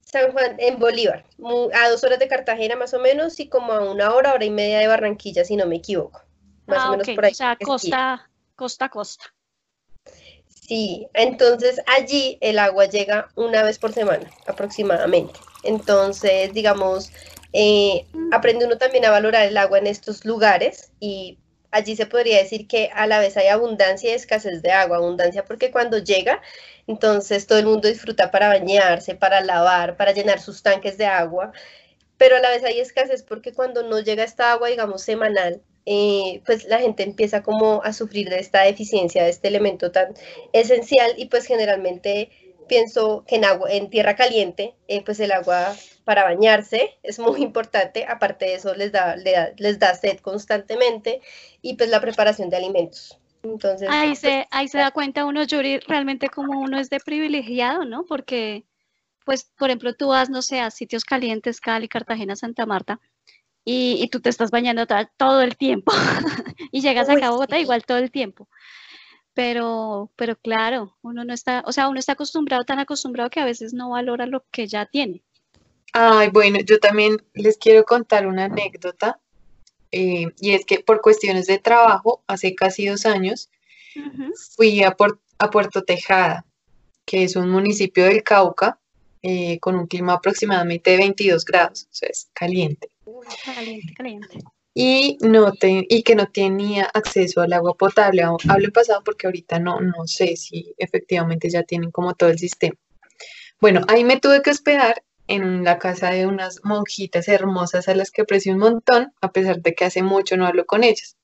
San 0.00 0.32
Juan 0.32 0.56
en 0.58 0.78
Bolívar, 0.78 1.24
a 1.72 1.88
dos 1.88 2.02
horas 2.04 2.18
de 2.18 2.28
Cartagena 2.28 2.76
más 2.76 2.92
o 2.92 2.98
menos 2.98 3.38
y 3.38 3.48
como 3.48 3.72
a 3.72 3.90
una 3.90 4.12
hora, 4.12 4.34
hora 4.34 4.44
y 4.44 4.50
media 4.50 4.80
de 4.80 4.88
Barranquilla, 4.88 5.44
si 5.44 5.56
no 5.56 5.64
me 5.66 5.76
equivoco. 5.76 6.20
Más 6.66 6.80
ah, 6.80 6.88
o 6.88 6.90
menos 6.90 7.08
por 7.08 7.24
ahí. 7.24 7.32
O 7.32 7.34
sea, 7.34 7.56
costa, 7.56 8.28
costa, 8.56 8.88
costa. 8.88 9.24
Sí, 10.48 11.08
entonces 11.14 11.80
allí 11.86 12.36
el 12.40 12.58
agua 12.58 12.86
llega 12.86 13.28
una 13.36 13.62
vez 13.62 13.78
por 13.78 13.92
semana 13.92 14.28
aproximadamente. 14.46 15.38
Entonces, 15.62 16.52
digamos, 16.52 17.10
eh, 17.52 18.06
aprende 18.32 18.66
uno 18.66 18.78
también 18.78 19.04
a 19.04 19.10
valorar 19.10 19.46
el 19.46 19.56
agua 19.56 19.78
en 19.78 19.86
estos 19.86 20.24
lugares 20.24 20.90
y 20.98 21.38
allí 21.72 21.96
se 21.96 22.06
podría 22.06 22.38
decir 22.38 22.68
que 22.68 22.90
a 22.94 23.06
la 23.06 23.18
vez 23.18 23.36
hay 23.36 23.48
abundancia 23.48 24.10
y 24.10 24.14
escasez 24.14 24.62
de 24.62 24.70
agua. 24.70 24.98
Abundancia 24.98 25.44
porque 25.44 25.72
cuando 25.72 25.98
llega, 25.98 26.40
entonces 26.86 27.46
todo 27.46 27.58
el 27.58 27.66
mundo 27.66 27.88
disfruta 27.88 28.30
para 28.30 28.48
bañarse, 28.48 29.16
para 29.16 29.40
lavar, 29.40 29.96
para 29.96 30.12
llenar 30.12 30.40
sus 30.40 30.62
tanques 30.62 30.98
de 30.98 31.06
agua. 31.06 31.52
Pero 32.18 32.36
a 32.36 32.40
la 32.40 32.50
vez 32.50 32.62
hay 32.64 32.78
escasez 32.78 33.24
porque 33.24 33.52
cuando 33.52 33.82
no 33.82 34.00
llega 34.00 34.22
esta 34.22 34.52
agua, 34.52 34.68
digamos, 34.68 35.02
semanal, 35.02 35.62
eh, 35.86 36.42
pues 36.46 36.64
la 36.66 36.78
gente 36.78 37.02
empieza 37.02 37.42
como 37.42 37.82
a 37.82 37.92
sufrir 37.92 38.28
de 38.28 38.38
esta 38.38 38.62
deficiencia 38.62 39.24
de 39.24 39.30
este 39.30 39.48
elemento 39.48 39.90
tan 39.90 40.14
esencial 40.52 41.14
y 41.16 41.26
pues 41.26 41.46
generalmente 41.46 42.30
pienso 42.72 43.24
que 43.26 43.36
en 43.36 43.44
agua, 43.44 43.70
en 43.70 43.90
tierra 43.90 44.14
caliente, 44.16 44.74
eh, 44.88 45.02
pues 45.04 45.20
el 45.20 45.30
agua 45.32 45.76
para 46.04 46.24
bañarse 46.24 46.80
es 47.02 47.18
muy 47.18 47.42
importante, 47.42 48.06
aparte 48.08 48.46
de 48.46 48.54
eso 48.54 48.74
les 48.74 48.92
da, 48.92 49.14
le 49.16 49.32
da- 49.32 49.52
les 49.58 49.78
da 49.78 49.94
sed 49.94 50.18
constantemente 50.20 51.20
y 51.60 51.74
pues 51.76 51.90
la 51.90 52.00
preparación 52.00 52.48
de 52.48 52.56
alimentos. 52.56 53.18
Entonces, 53.42 53.88
Ahí 53.90 54.08
pues, 54.10 54.20
se, 54.20 54.46
ahí 54.50 54.68
se 54.68 54.78
da 54.78 54.90
cuenta 54.90 55.26
uno, 55.26 55.42
Yuri, 55.44 55.80
realmente 55.80 56.28
como 56.30 56.60
uno 56.60 56.78
es 56.78 56.88
de 56.88 56.98
privilegiado, 57.00 57.84
¿no? 57.84 58.04
Porque, 58.06 58.64
pues, 59.26 59.50
por 59.58 59.68
ejemplo, 59.68 59.92
tú 59.94 60.08
vas, 60.08 60.30
no 60.30 60.40
sé, 60.40 60.60
a 60.60 60.70
sitios 60.70 61.04
calientes, 61.04 61.60
Cali, 61.60 61.88
Cartagena, 61.88 62.36
Santa 62.36 62.64
Marta, 62.66 63.00
y, 63.64 63.98
y 64.02 64.08
tú 64.08 64.20
te 64.20 64.30
estás 64.30 64.50
bañando 64.50 64.86
to- 64.86 65.08
todo 65.16 65.42
el 65.42 65.56
tiempo. 65.56 65.92
y 66.72 66.80
llegas 66.80 67.08
Uy, 67.08 67.20
a 67.22 67.30
Bogotá 67.30 67.56
sí. 67.56 67.62
igual 67.62 67.84
todo 67.84 67.98
el 67.98 68.10
tiempo. 68.10 68.48
Pero, 69.34 70.10
pero 70.16 70.36
claro, 70.36 70.96
uno 71.02 71.24
no 71.24 71.32
está, 71.32 71.62
o 71.66 71.72
sea, 71.72 71.88
uno 71.88 71.98
está 71.98 72.12
acostumbrado, 72.12 72.64
tan 72.64 72.78
acostumbrado 72.78 73.30
que 73.30 73.40
a 73.40 73.44
veces 73.46 73.72
no 73.72 73.90
valora 73.90 74.26
lo 74.26 74.44
que 74.50 74.66
ya 74.66 74.84
tiene. 74.86 75.22
Ay, 75.94 76.28
bueno, 76.28 76.58
yo 76.60 76.78
también 76.78 77.16
les 77.34 77.56
quiero 77.56 77.84
contar 77.84 78.26
una 78.26 78.44
anécdota. 78.44 79.18
eh, 79.94 80.26
y 80.40 80.52
es 80.52 80.64
que 80.64 80.80
por 80.80 81.00
cuestiones 81.02 81.46
de 81.46 81.58
trabajo, 81.58 82.22
hace 82.26 82.54
casi 82.54 82.86
dos 82.86 83.04
años, 83.06 83.50
fui 84.56 84.82
a, 84.82 84.96
Puer- 84.96 85.18
a 85.38 85.50
Puerto 85.50 85.82
Tejada, 85.82 86.46
que 87.04 87.24
es 87.24 87.36
un 87.36 87.50
municipio 87.50 88.04
del 88.06 88.22
Cauca, 88.22 88.78
eh, 89.22 89.58
con 89.60 89.76
un 89.76 89.86
clima 89.86 90.14
aproximadamente 90.14 90.90
de 90.92 90.96
22 90.96 91.44
grados, 91.44 91.84
o 91.84 91.94
sea, 91.94 92.08
es 92.08 92.30
caliente. 92.32 92.88
Caliente, 93.44 93.92
caliente. 93.94 94.38
Y, 94.74 95.18
no 95.20 95.52
te- 95.52 95.86
y 95.88 96.02
que 96.02 96.14
no 96.14 96.26
tenía 96.26 96.84
acceso 96.94 97.42
al 97.42 97.52
agua 97.52 97.74
potable. 97.74 98.22
Hab- 98.24 98.38
Hablo 98.48 98.64
en 98.66 98.72
pasado 98.72 99.02
porque 99.04 99.26
ahorita 99.26 99.58
no, 99.58 99.80
no 99.80 100.06
sé 100.06 100.36
si 100.36 100.74
efectivamente 100.78 101.50
ya 101.50 101.62
tienen 101.62 101.90
como 101.90 102.14
todo 102.14 102.30
el 102.30 102.38
sistema. 102.38 102.76
Bueno, 103.60 103.82
ahí 103.88 104.02
me 104.02 104.18
tuve 104.18 104.40
que 104.42 104.50
hospedar 104.50 105.04
en 105.28 105.62
la 105.62 105.78
casa 105.78 106.10
de 106.10 106.26
unas 106.26 106.60
monjitas 106.64 107.28
hermosas 107.28 107.86
a 107.88 107.94
las 107.94 108.10
que 108.10 108.22
aprecio 108.22 108.52
un 108.54 108.58
montón, 108.60 109.12
a 109.20 109.30
pesar 109.30 109.60
de 109.60 109.74
que 109.74 109.84
hace 109.84 110.02
mucho 110.02 110.36
no 110.36 110.46
hablo 110.46 110.64
con 110.66 110.84
ellas. 110.84 111.16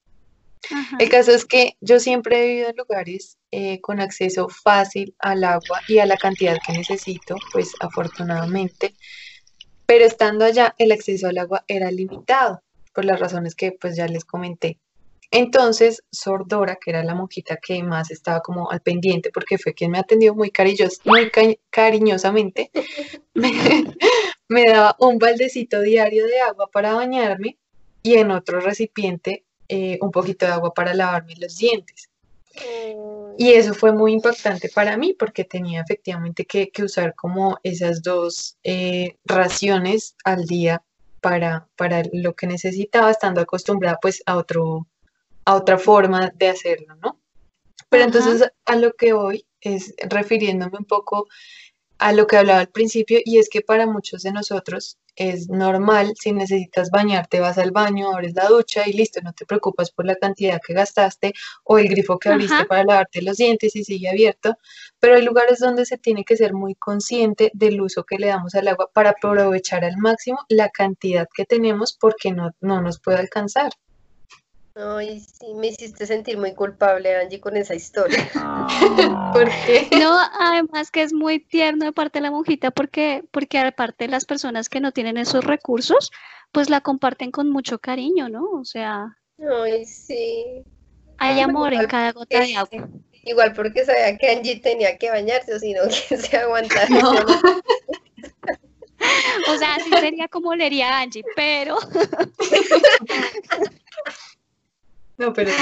Ajá. 0.71 0.97
El 1.01 1.09
caso 1.09 1.33
es 1.33 1.45
que 1.45 1.77
yo 1.81 1.99
siempre 2.01 2.39
he 2.43 2.47
vivido 2.49 2.69
en 2.71 2.77
lugares 2.77 3.39
eh, 3.51 3.81
con 3.81 4.01
acceso 4.01 4.49
fácil 4.49 5.15
al 5.19 5.43
agua 5.45 5.81
y 5.89 5.99
a 6.01 6.07
la 6.07 6.17
cantidad 6.17 6.59
que 6.65 6.73
necesito, 6.75 7.37
pues 7.53 7.73
afortunadamente, 7.81 8.95
pero 9.87 10.05
estando 10.05 10.45
allá 10.45 10.75
el 10.79 10.93
acceso 10.93 11.29
al 11.29 11.39
agua 11.39 11.65
era 11.67 11.91
limitado 11.91 12.63
por 12.99 13.05
las 13.05 13.21
razones 13.21 13.55
que 13.55 13.71
pues 13.71 13.95
ya 13.97 14.09
les 14.09 14.25
comenté. 14.25 14.81
Entonces, 15.31 16.03
Sordora, 16.11 16.79
que 16.83 16.91
era 16.91 17.05
la 17.05 17.15
monjita 17.15 17.57
que 17.59 17.81
más 17.85 18.11
estaba 18.11 18.41
como 18.41 18.73
al 18.73 18.81
pendiente, 18.81 19.31
porque 19.33 19.57
fue 19.57 19.73
quien 19.73 19.93
me 19.93 20.01
atendió 20.01 20.35
muy, 20.35 20.51
carillos- 20.51 21.01
muy 21.05 21.31
ca- 21.31 21.55
cariñosamente, 21.71 22.73
me, 23.35 23.53
me 24.49 24.65
daba 24.65 24.97
un 24.99 25.19
baldecito 25.19 25.81
diario 25.81 26.27
de 26.27 26.41
agua 26.41 26.69
para 26.73 26.95
bañarme 26.95 27.57
y 28.03 28.15
en 28.15 28.33
otro 28.33 28.59
recipiente 28.59 29.45
eh, 29.69 29.99
un 30.01 30.11
poquito 30.11 30.45
de 30.47 30.53
agua 30.55 30.75
para 30.75 30.93
lavarme 30.93 31.35
los 31.39 31.57
dientes. 31.57 32.11
mm, 32.57 33.35
Y 33.39 33.53
eso 33.53 33.75
fue 33.75 33.93
muy 33.93 34.13
impactante 34.13 34.71
para 34.75 34.97
mí 34.97 35.15
porque 35.17 35.45
tenía 35.45 35.83
efectivamente 35.83 36.45
que, 36.47 36.71
que 36.71 36.83
usar 36.83 37.15
como 37.15 37.59
esas 37.63 38.03
dos 38.03 38.59
eh, 38.65 39.19
raciones 39.25 40.17
al 40.25 40.47
día 40.47 40.83
para, 41.29 41.69
para 41.77 42.03
lo 42.15 42.35
que 42.35 42.47
necesitaba, 42.47 43.11
estando 43.11 43.43
acostumbrada 43.43 43.99
pues 44.01 44.23
a 44.25 44.39
otro, 44.39 44.87
a 45.45 45.57
otra 45.57 45.77
forma 45.77 46.33
de 46.35 46.49
hacerlo, 46.49 46.97
¿no? 47.03 47.21
Pero 47.91 48.05
Ajá. 48.05 48.07
entonces 48.07 48.51
a 48.65 48.77
lo 48.77 48.95
que 48.95 49.13
voy 49.13 49.47
es 49.61 49.95
refiriéndome 50.09 50.79
un 50.79 50.87
poco 50.87 51.27
a 51.99 52.13
lo 52.13 52.27
que 52.27 52.39
hablaba 52.39 52.61
al 52.61 52.71
principio 52.71 53.19
y 53.23 53.37
es 53.37 53.51
que 53.51 53.61
para 53.61 53.87
muchos 53.87 54.23
de 54.23 54.33
nosotros 54.33 54.97
es 55.19 55.49
normal, 55.49 56.15
si 56.19 56.33
necesitas 56.33 56.91
bañarte, 56.91 57.41
vas 57.41 57.59
al 57.59 57.73
baño, 57.73 58.13
abres 58.13 58.35
la 58.35 58.47
ducha 58.47 58.89
y 58.89 58.93
listo, 58.93 59.21
no 59.23 59.33
te 59.33 59.47
preocupas 59.47 59.91
por 59.91 60.07
la 60.07 60.17
cantidad 60.17 60.61
que 60.65 60.75
gastaste 60.75 61.33
o 61.65 61.79
el 61.79 61.89
grifo 61.89 62.19
que 62.19 62.29
abriste 62.29 62.55
Ajá. 62.55 62.67
para 62.67 62.85
lavarte 62.85 63.23
los 63.23 63.37
dientes 63.37 63.75
y 63.77 63.85
sigue 63.85 64.09
abierto, 64.09 64.55
pero 65.01 65.17
hay 65.17 65.23
lugares 65.23 65.59
donde 65.59 65.87
se 65.87 65.99
tiene 65.99 66.25
que 66.25 66.37
ser 66.37 66.55
muy 66.55 66.75
consciente 66.77 67.51
del 67.55 67.81
uso 67.81 68.05
que 68.05 68.19
le 68.19 68.29
damos 68.29 68.55
al 68.55 68.69
agua 68.69 68.91
para 68.93 69.11
aprovechar 69.11 69.85
al 69.85 69.97
máximo 69.97 70.39
la 70.49 70.69
cantidad 70.71 71.27
que 71.35 71.45
tenemos 71.45 71.97
porque 71.99 72.33
no, 72.33 72.53
no 72.61 72.81
nos 72.81 73.01
puede 73.01 73.19
alcanzar. 73.19 73.73
Ay, 74.81 75.19
sí, 75.19 75.55
me 75.55 75.69
hiciste 75.69 76.07
sentir 76.07 76.39
muy 76.39 76.55
culpable, 76.55 77.17
Angie, 77.17 77.41
con 77.41 77.57
esa 77.57 77.75
historia. 77.75 78.29
Porque 79.33 79.89
No, 79.99 80.17
además 80.41 80.93
que 80.93 81.03
es 81.03 81.13
muy 81.13 81.41
tierno 81.41 81.85
de 81.85 81.93
parte 81.93 82.19
de 82.19 82.23
la 82.23 82.31
monjita 82.31 82.71
porque, 82.71 83.25
porque 83.33 83.59
aparte 83.59 84.07
las 84.07 84.25
personas 84.25 84.69
que 84.69 84.81
no 84.81 84.93
tienen 84.93 85.17
esos 85.17 85.45
recursos, 85.45 86.13
pues 86.53 86.71
la 86.71 86.81
comparten 86.81 87.33
con 87.33 87.51
mucho 87.51 87.81
cariño, 87.81 88.29
¿no? 88.29 88.45
O 88.53 88.65
sea, 88.65 89.19
Ay, 89.39 89.85
sí. 89.85 90.63
hay 91.19 91.41
amor 91.41 91.75
en 91.75 91.87
cada 91.87 92.13
gota 92.13 92.39
de 92.41 92.57
agua. 92.57 92.89
Igual 93.25 93.53
porque 93.55 93.85
sabía 93.85 94.17
que 94.17 94.31
Angie 94.31 94.61
tenía 94.61 94.97
que 94.97 95.11
bañarse, 95.11 95.55
o 95.55 95.59
si 95.59 95.73
no, 95.73 95.83
que 96.09 96.17
se 96.17 96.37
aguantara. 96.37 96.89
No. 96.89 97.11
O 99.49 99.57
sea, 99.57 99.75
así 99.75 99.91
sería 99.91 100.29
como 100.29 100.55
leería 100.55 101.01
Angie, 101.01 101.25
pero 101.37 101.79
No, 105.19 105.35
pero 105.35 105.53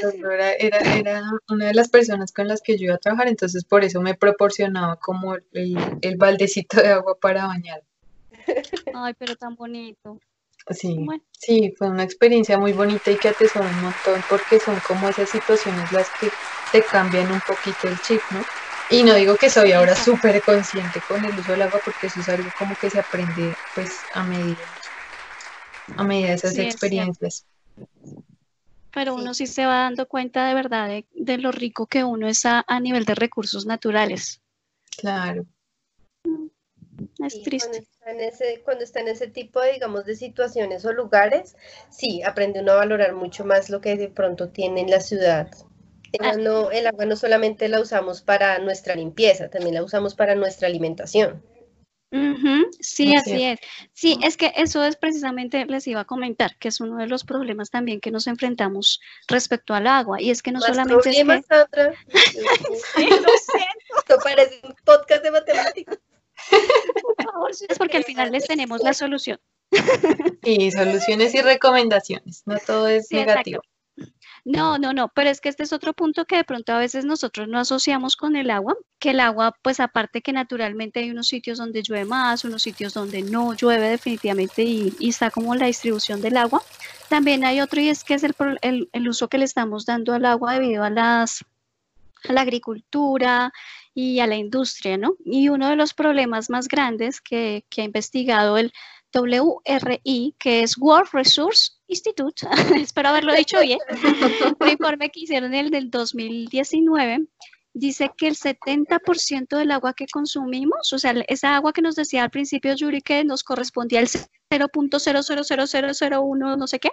Sordora 0.00 0.52
era, 0.52 0.78
era 0.94 1.22
una 1.48 1.66
de 1.66 1.74
las 1.74 1.88
personas 1.88 2.30
con 2.32 2.46
las 2.46 2.62
que 2.62 2.78
yo 2.78 2.84
iba 2.86 2.94
a 2.94 2.98
trabajar, 2.98 3.26
entonces 3.28 3.64
por 3.64 3.82
eso 3.82 4.00
me 4.00 4.14
proporcionaba 4.14 5.00
como 5.00 5.34
el, 5.52 5.98
el 6.00 6.16
baldecito 6.16 6.80
de 6.80 6.88
agua 6.88 7.18
para 7.20 7.46
bañar. 7.46 7.82
ay, 8.92 9.14
pero 9.18 9.36
tan 9.36 9.54
bonito. 9.56 10.20
Sí, 10.70 10.96
Bueno. 11.06 11.24
sí, 11.32 11.72
fue 11.76 11.88
una 11.90 12.04
experiencia 12.04 12.58
muy 12.58 12.72
bonita 12.72 13.10
y 13.10 13.18
que 13.18 13.28
atesoro 13.28 13.70
un 13.70 13.80
montón 13.80 14.24
porque 14.28 14.60
son 14.60 14.80
como 14.80 15.08
esas 15.08 15.30
situaciones 15.30 15.90
las 15.92 16.10
que 16.10 16.32
te 16.70 16.86
cambian 16.86 17.32
un 17.32 17.40
poquito 17.42 17.88
el 17.88 18.00
chip, 18.00 18.24
¿no? 18.30 18.48
Y 18.88 19.04
no 19.04 19.14
digo 19.14 19.36
que 19.36 19.50
soy 19.50 19.72
ahora 19.72 19.94
súper 19.96 20.42
consciente 20.42 21.02
con 21.02 21.24
el 21.24 21.38
uso 21.38 21.52
del 21.52 21.62
agua 21.62 21.80
porque 21.84 22.06
eso 22.06 22.20
es 22.20 22.28
algo 22.28 22.52
como 22.52 22.76
que 22.76 22.90
se 22.90 22.98
aprende 22.98 23.58
pues 23.74 24.06
a 24.10 24.24
medida, 24.24 24.68
a 25.98 26.04
medida 26.04 26.28
de 26.28 26.34
esas 26.36 26.56
Sí, 26.56 26.66
es 26.66 26.80
cierto. 26.82 27.20
experiencias. 27.20 27.46
Pero 28.92 29.14
Sí. 29.14 29.20
uno 29.22 29.34
sí 29.34 29.46
se 29.46 29.66
va 29.66 29.80
dando 29.80 30.06
cuenta 30.08 30.46
de 30.48 30.54
verdad 30.54 30.88
de, 30.88 31.06
de 31.14 31.38
lo 31.38 31.52
rico 31.52 31.86
que 31.86 32.04
uno 32.04 32.26
es 32.28 32.44
a, 32.46 32.64
a 32.66 32.80
nivel 32.80 33.04
de 33.04 33.14
recursos 33.14 33.66
naturales. 33.66 34.40
Claro. 34.96 35.44
Es 37.18 37.34
Sí, 37.34 37.42
triste. 37.42 37.68
Cuando 37.68 37.78
está, 37.78 38.10
en 38.10 38.20
ese, 38.20 38.62
cuando 38.64 38.84
está 38.84 39.00
en 39.00 39.08
ese 39.08 39.28
tipo 39.28 39.60
de, 39.60 39.72
digamos, 39.74 40.04
de 40.04 40.16
situaciones 40.16 40.84
o 40.84 40.92
lugares, 40.92 41.56
sí, 41.90 42.22
aprende 42.22 42.60
uno 42.60 42.72
a 42.72 42.76
valorar 42.76 43.14
mucho 43.14 43.44
más 43.44 43.70
lo 43.70 43.80
que 43.80 43.96
de 43.96 44.08
pronto 44.08 44.48
tiene 44.48 44.80
en 44.80 44.90
la 44.90 45.00
ciudad. 45.00 45.48
El 46.12 46.42
no, 46.42 46.70
el 46.70 46.86
agua 46.86 47.04
no 47.04 47.16
solamente 47.16 47.68
la 47.68 47.80
usamos 47.80 48.22
para 48.22 48.58
nuestra 48.60 48.94
limpieza, 48.94 49.50
también 49.50 49.74
la 49.74 49.84
usamos 49.84 50.14
para 50.14 50.34
nuestra 50.34 50.66
alimentación. 50.66 51.42
Sí, 52.80 53.14
así 53.14 53.44
es. 53.44 53.58
Sí, 53.92 54.18
es 54.22 54.36
que 54.36 54.52
eso 54.56 54.82
es 54.84 54.96
precisamente, 54.96 55.66
les 55.66 55.86
iba 55.86 56.00
a 56.00 56.04
comentar, 56.04 56.56
que 56.56 56.68
es 56.68 56.80
uno 56.80 56.96
de 56.96 57.06
los 57.06 57.24
problemas 57.24 57.70
también 57.70 58.00
que 58.00 58.10
nos 58.10 58.26
enfrentamos 58.26 59.00
respecto 59.26 59.74
al 59.74 59.86
agua. 59.86 60.20
Y 60.20 60.30
es 60.30 60.42
que 60.42 60.52
no 60.52 60.60
solamente 60.60 61.10
es 61.10 61.16
que... 61.16 61.42
Sandra? 61.42 61.92
sí, 62.96 63.06
lo 63.06 63.18
siento. 63.18 63.98
Esto 63.98 64.16
parece 64.22 64.60
un 64.62 64.74
podcast 64.84 65.22
de 65.22 65.30
matemáticas. 65.30 65.98
Por 67.02 67.24
favor, 67.24 67.50
es 67.50 67.78
porque 67.78 67.96
al 67.96 68.04
final 68.04 68.32
les 68.32 68.46
tenemos 68.46 68.80
la 68.82 68.94
solución. 68.94 69.38
Y 70.42 70.70
soluciones 70.70 71.34
y 71.34 71.42
recomendaciones, 71.42 72.42
no 72.46 72.58
todo 72.58 72.88
es 72.88 73.10
negativo. 73.10 73.60
No, 74.44 74.78
no, 74.78 74.92
no, 74.92 75.08
pero 75.08 75.30
es 75.30 75.40
que 75.40 75.48
este 75.48 75.62
es 75.62 75.72
otro 75.72 75.92
punto 75.92 76.24
que 76.24 76.36
de 76.36 76.44
pronto 76.44 76.72
a 76.72 76.78
veces 76.78 77.04
nosotros 77.04 77.48
no 77.48 77.58
asociamos 77.58 78.16
con 78.16 78.36
el 78.36 78.50
agua, 78.50 78.76
que 78.98 79.10
el 79.10 79.20
agua, 79.20 79.54
pues 79.62 79.80
aparte 79.80 80.22
que 80.22 80.32
naturalmente 80.32 81.00
hay 81.00 81.10
unos 81.10 81.28
sitios 81.28 81.58
donde 81.58 81.82
llueve 81.82 82.04
más, 82.04 82.44
unos 82.44 82.62
sitios 82.62 82.94
donde 82.94 83.22
no 83.22 83.54
llueve 83.54 83.90
definitivamente 83.90 84.62
y, 84.62 84.96
está 85.00 85.30
como 85.30 85.54
la 85.54 85.66
distribución 85.66 86.22
del 86.22 86.36
agua, 86.36 86.62
también 87.08 87.44
hay 87.44 87.60
otro 87.60 87.80
y 87.80 87.88
es 87.88 88.04
que 88.04 88.14
es 88.14 88.24
el, 88.24 88.88
el, 88.92 89.08
uso 89.08 89.28
que 89.28 89.38
le 89.38 89.44
estamos 89.44 89.84
dando 89.84 90.14
al 90.14 90.24
agua 90.24 90.54
debido 90.54 90.84
a 90.84 90.90
las 90.90 91.44
a 92.28 92.32
la 92.32 92.40
agricultura 92.40 93.52
y 93.94 94.20
a 94.20 94.26
la 94.26 94.36
industria, 94.36 94.96
¿no? 94.96 95.14
Y 95.24 95.50
uno 95.50 95.68
de 95.68 95.76
los 95.76 95.94
problemas 95.94 96.50
más 96.50 96.68
grandes 96.68 97.20
que, 97.20 97.64
que 97.68 97.82
ha 97.82 97.84
investigado 97.84 98.58
el 98.58 98.72
WRI, 99.14 100.34
que 100.38 100.62
es 100.62 100.76
World 100.78 101.10
Resource 101.12 101.77
Institute, 101.88 102.46
espero 102.76 103.08
haberlo 103.08 103.34
dicho 103.34 103.58
bien, 103.60 103.80
un 104.60 104.68
informe 104.68 105.10
que 105.10 105.20
hicieron 105.20 105.54
el 105.54 105.70
del 105.70 105.90
2019, 105.90 107.26
dice 107.72 108.10
que 108.16 108.28
el 108.28 108.36
70% 108.36 109.56
del 109.56 109.70
agua 109.70 109.94
que 109.94 110.06
consumimos, 110.06 110.92
o 110.92 110.98
sea, 110.98 111.14
esa 111.28 111.56
agua 111.56 111.72
que 111.72 111.80
nos 111.82 111.96
decía 111.96 112.22
al 112.22 112.30
principio 112.30 112.74
Yuri 112.74 113.00
que 113.00 113.24
nos 113.24 113.42
correspondía 113.42 114.00
al 114.00 114.08
0.0000001 114.08 116.58
no 116.58 116.66
sé 116.66 116.78
qué, 116.78 116.90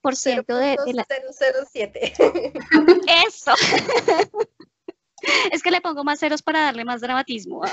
por 0.00 0.16
ciento 0.16 0.56
de, 0.56 0.78
de 0.86 0.94
la... 0.94 1.06
007. 1.06 2.14
Eso. 3.26 3.52
es 5.52 5.62
que 5.62 5.70
le 5.70 5.82
pongo 5.82 6.04
más 6.04 6.20
ceros 6.20 6.40
para 6.42 6.62
darle 6.62 6.84
más 6.84 7.00
dramatismo. 7.02 7.62
no. 7.64 7.70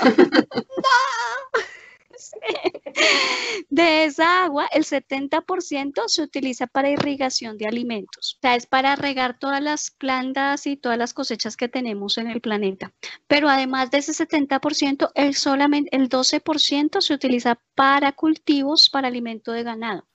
De 3.68 4.04
esa 4.04 4.44
agua, 4.44 4.66
el 4.72 4.84
70% 4.84 6.02
se 6.06 6.22
utiliza 6.22 6.66
para 6.66 6.90
irrigación 6.90 7.58
de 7.58 7.66
alimentos. 7.66 8.36
O 8.36 8.40
sea, 8.40 8.56
es 8.56 8.66
para 8.66 8.96
regar 8.96 9.38
todas 9.38 9.62
las 9.62 9.90
plantas 9.90 10.66
y 10.66 10.76
todas 10.76 10.98
las 10.98 11.14
cosechas 11.14 11.56
que 11.56 11.68
tenemos 11.68 12.18
en 12.18 12.28
el 12.28 12.40
planeta. 12.40 12.92
Pero 13.26 13.48
además 13.48 13.90
de 13.90 13.98
ese 13.98 14.12
70%, 14.12 15.10
el, 15.14 15.34
solamente, 15.34 15.94
el 15.96 16.08
12% 16.08 17.00
se 17.00 17.14
utiliza 17.14 17.60
para 17.74 18.12
cultivos, 18.12 18.90
para 18.90 19.08
alimento 19.08 19.52
de 19.52 19.62
ganado. 19.62 20.06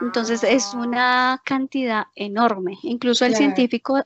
Entonces 0.00 0.44
es 0.44 0.74
una 0.74 1.42
cantidad 1.44 2.06
enorme. 2.14 2.78
Incluso 2.82 3.24
el 3.24 3.34
científico 3.34 4.04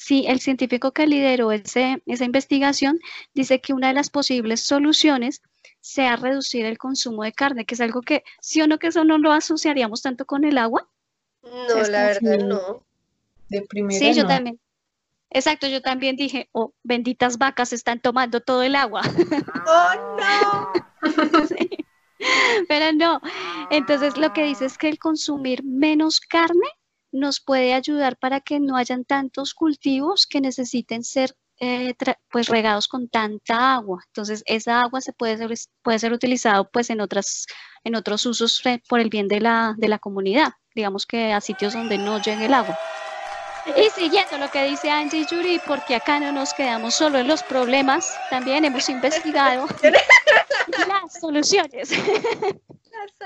Sí, 0.00 0.26
el 0.28 0.38
científico 0.38 0.92
que 0.92 1.08
lideró 1.08 1.50
ese, 1.50 2.04
esa 2.06 2.24
investigación 2.24 3.00
dice 3.34 3.60
que 3.60 3.72
una 3.72 3.88
de 3.88 3.94
las 3.94 4.10
posibles 4.10 4.60
soluciones 4.60 5.42
sea 5.80 6.16
reducir 6.16 6.66
el 6.66 6.78
consumo 6.78 7.22
de 7.22 7.32
carne, 7.32 7.64
que 7.64 7.74
es 7.74 7.80
algo 7.80 8.02
que, 8.02 8.24
sí 8.40 8.60
o 8.60 8.66
no, 8.66 8.78
que 8.78 8.88
eso 8.88 9.04
no 9.04 9.18
lo 9.18 9.32
asociaríamos 9.32 10.02
tanto 10.02 10.26
con 10.26 10.44
el 10.44 10.58
agua. 10.58 10.88
No, 11.42 11.82
la 11.88 12.02
verdad 12.06 12.38
no. 12.38 12.82
De 13.48 13.62
primera 13.62 13.98
Sí, 13.98 14.12
yo 14.14 14.26
también. 14.26 14.60
Exacto, 15.30 15.66
yo 15.66 15.82
también 15.82 16.16
dije, 16.16 16.48
oh, 16.52 16.72
benditas 16.82 17.36
vacas 17.38 17.72
están 17.72 18.00
tomando 18.00 18.40
todo 18.40 18.62
el 18.62 18.74
agua. 18.74 19.02
¡Oh, 19.66 20.16
no! 20.18 20.72
Pero 22.68 22.92
no, 22.92 23.20
entonces 23.70 24.16
lo 24.16 24.32
que 24.32 24.42
dice 24.44 24.64
es 24.64 24.76
que 24.76 24.88
el 24.88 24.98
consumir 24.98 25.62
menos 25.62 26.20
carne 26.20 26.68
nos 27.12 27.40
puede 27.40 27.74
ayudar 27.74 28.16
para 28.16 28.40
que 28.40 28.58
no 28.58 28.76
hayan 28.76 29.04
tantos 29.04 29.54
cultivos 29.54 30.26
que 30.26 30.40
necesiten 30.40 31.04
ser 31.04 31.36
eh, 31.60 31.94
pues 32.30 32.48
regados 32.48 32.88
con 32.88 33.08
tanta 33.08 33.74
agua. 33.74 34.02
Entonces, 34.06 34.42
esa 34.46 34.82
agua 34.82 35.00
se 35.00 35.12
puede 35.12 35.36
ser, 35.36 35.52
puede 35.82 35.98
ser 35.98 36.12
utilizado 36.12 36.68
pues 36.70 36.90
en 36.90 37.00
otras 37.00 37.46
en 37.84 37.94
otros 37.96 38.26
usos 38.26 38.62
por 38.88 39.00
el 39.00 39.08
bien 39.08 39.28
de 39.28 39.40
la, 39.40 39.74
de 39.76 39.88
la 39.88 39.98
comunidad, 39.98 40.52
digamos 40.74 41.06
que 41.06 41.32
a 41.32 41.40
sitios 41.40 41.72
donde 41.72 41.98
no 41.98 42.20
llegue 42.20 42.46
el 42.46 42.54
agua. 42.54 42.78
Y 43.76 43.90
siguiendo 43.90 44.38
lo 44.38 44.50
que 44.50 44.64
dice 44.64 44.90
Angie 44.90 45.26
Yuri, 45.30 45.60
porque 45.66 45.94
acá 45.94 46.18
no 46.20 46.32
nos 46.32 46.54
quedamos 46.54 46.94
solo 46.94 47.18
en 47.18 47.28
los 47.28 47.42
problemas, 47.42 48.16
también 48.30 48.64
hemos 48.64 48.88
investigado 48.88 49.66
las 49.82 51.20
soluciones. 51.20 51.90
Las. 52.98 53.18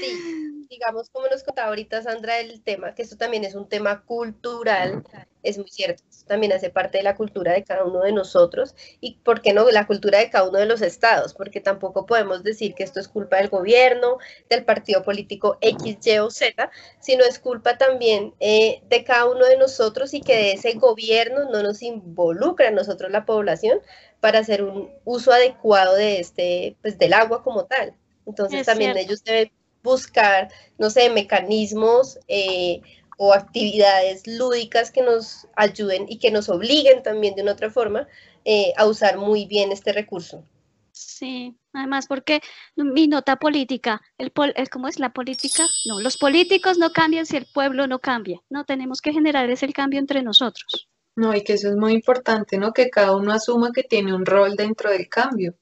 Sí, 0.00 0.66
digamos, 0.68 1.10
como 1.10 1.26
nos 1.28 1.42
contaba 1.42 1.68
ahorita 1.68 2.02
Sandra 2.02 2.40
el 2.40 2.62
tema, 2.62 2.94
que 2.94 3.02
esto 3.02 3.16
también 3.16 3.44
es 3.44 3.54
un 3.54 3.68
tema 3.68 4.04
cultural, 4.04 5.04
es 5.42 5.58
muy 5.58 5.68
cierto, 5.68 6.02
también 6.26 6.52
hace 6.52 6.70
parte 6.70 6.98
de 6.98 7.04
la 7.04 7.16
cultura 7.16 7.52
de 7.52 7.64
cada 7.64 7.84
uno 7.84 8.00
de 8.00 8.12
nosotros 8.12 8.74
y, 9.00 9.18
¿por 9.18 9.42
qué 9.42 9.52
no?, 9.52 9.70
la 9.70 9.86
cultura 9.86 10.18
de 10.18 10.30
cada 10.30 10.48
uno 10.48 10.58
de 10.58 10.66
los 10.66 10.82
estados, 10.82 11.34
porque 11.34 11.60
tampoco 11.60 12.06
podemos 12.06 12.42
decir 12.42 12.74
que 12.74 12.84
esto 12.84 13.00
es 13.00 13.08
culpa 13.08 13.36
del 13.36 13.48
gobierno, 13.48 14.18
del 14.48 14.64
partido 14.64 15.02
político 15.02 15.58
X, 15.60 15.98
Y 16.06 16.18
o 16.18 16.30
Z, 16.30 16.70
sino 17.00 17.24
es 17.24 17.38
culpa 17.38 17.76
también 17.78 18.34
eh, 18.40 18.82
de 18.88 19.04
cada 19.04 19.26
uno 19.26 19.46
de 19.46 19.56
nosotros 19.56 20.14
y 20.14 20.20
que 20.20 20.36
de 20.36 20.52
ese 20.52 20.74
gobierno 20.74 21.50
no 21.50 21.62
nos 21.62 21.82
involucra 21.82 22.68
a 22.68 22.72
nosotros 22.72 23.10
la 23.10 23.24
población 23.26 23.80
para 24.20 24.38
hacer 24.38 24.62
un 24.62 24.90
uso 25.04 25.32
adecuado 25.32 25.96
de 25.96 26.20
este, 26.20 26.76
pues 26.82 26.98
del 26.98 27.12
agua 27.12 27.42
como 27.42 27.64
tal. 27.66 27.94
Entonces 28.26 28.66
también 28.66 28.96
ellos 28.96 29.24
deben 29.24 29.50
buscar, 29.82 30.48
no 30.78 30.90
sé, 30.90 31.10
mecanismos 31.10 32.18
eh, 32.28 32.80
o 33.18 33.32
actividades 33.32 34.26
lúdicas 34.26 34.90
que 34.90 35.02
nos 35.02 35.46
ayuden 35.56 36.06
y 36.08 36.18
que 36.18 36.30
nos 36.30 36.48
obliguen 36.48 37.02
también 37.02 37.34
de 37.34 37.42
una 37.42 37.52
otra 37.52 37.70
forma 37.70 38.08
eh, 38.44 38.72
a 38.76 38.86
usar 38.86 39.18
muy 39.18 39.46
bien 39.46 39.72
este 39.72 39.92
recurso. 39.92 40.44
Sí, 40.92 41.56
además 41.72 42.06
porque 42.06 42.40
mi 42.76 43.08
nota 43.08 43.36
política, 43.36 44.02
el, 44.18 44.32
¿cómo 44.70 44.88
es 44.88 44.98
la 44.98 45.12
política? 45.12 45.66
No, 45.86 46.00
los 46.00 46.18
políticos 46.18 46.78
no 46.78 46.92
cambian 46.92 47.26
si 47.26 47.36
el 47.36 47.46
pueblo 47.46 47.86
no 47.86 47.98
cambia. 47.98 48.40
No, 48.50 48.64
tenemos 48.64 49.00
que 49.00 49.12
generar 49.12 49.48
ese 49.48 49.72
cambio 49.72 49.98
entre 49.98 50.22
nosotros. 50.22 50.88
No, 51.16 51.34
y 51.34 51.42
que 51.42 51.54
eso 51.54 51.68
es 51.68 51.76
muy 51.76 51.92
importante, 51.92 52.58
¿no? 52.58 52.72
Que 52.72 52.90
cada 52.90 53.16
uno 53.16 53.32
asuma 53.32 53.70
que 53.72 53.82
tiene 53.82 54.14
un 54.14 54.26
rol 54.26 54.54
dentro 54.56 54.90
del 54.90 55.08
cambio 55.08 55.54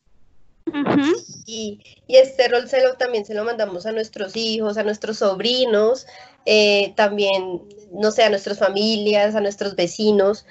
y, 1.46 1.80
este 2.08 2.48
rol 2.48 2.68
se 2.68 2.82
lo, 2.82 2.94
también 2.94 3.24
se 3.24 3.34
lo 3.34 3.44
mandamos 3.44 3.86
a 3.86 3.92
nuestros 3.92 4.36
hijos, 4.36 4.76
a 4.76 4.82
nuestros 4.82 5.18
sobrinos, 5.18 6.06
eh, 6.46 6.92
también, 6.96 7.62
no 7.92 8.10
sé, 8.10 8.24
a 8.24 8.30
nuestras 8.30 8.58
familias, 8.58 9.34
a 9.34 9.40
nuestros 9.40 9.76
vecinos, 9.76 10.46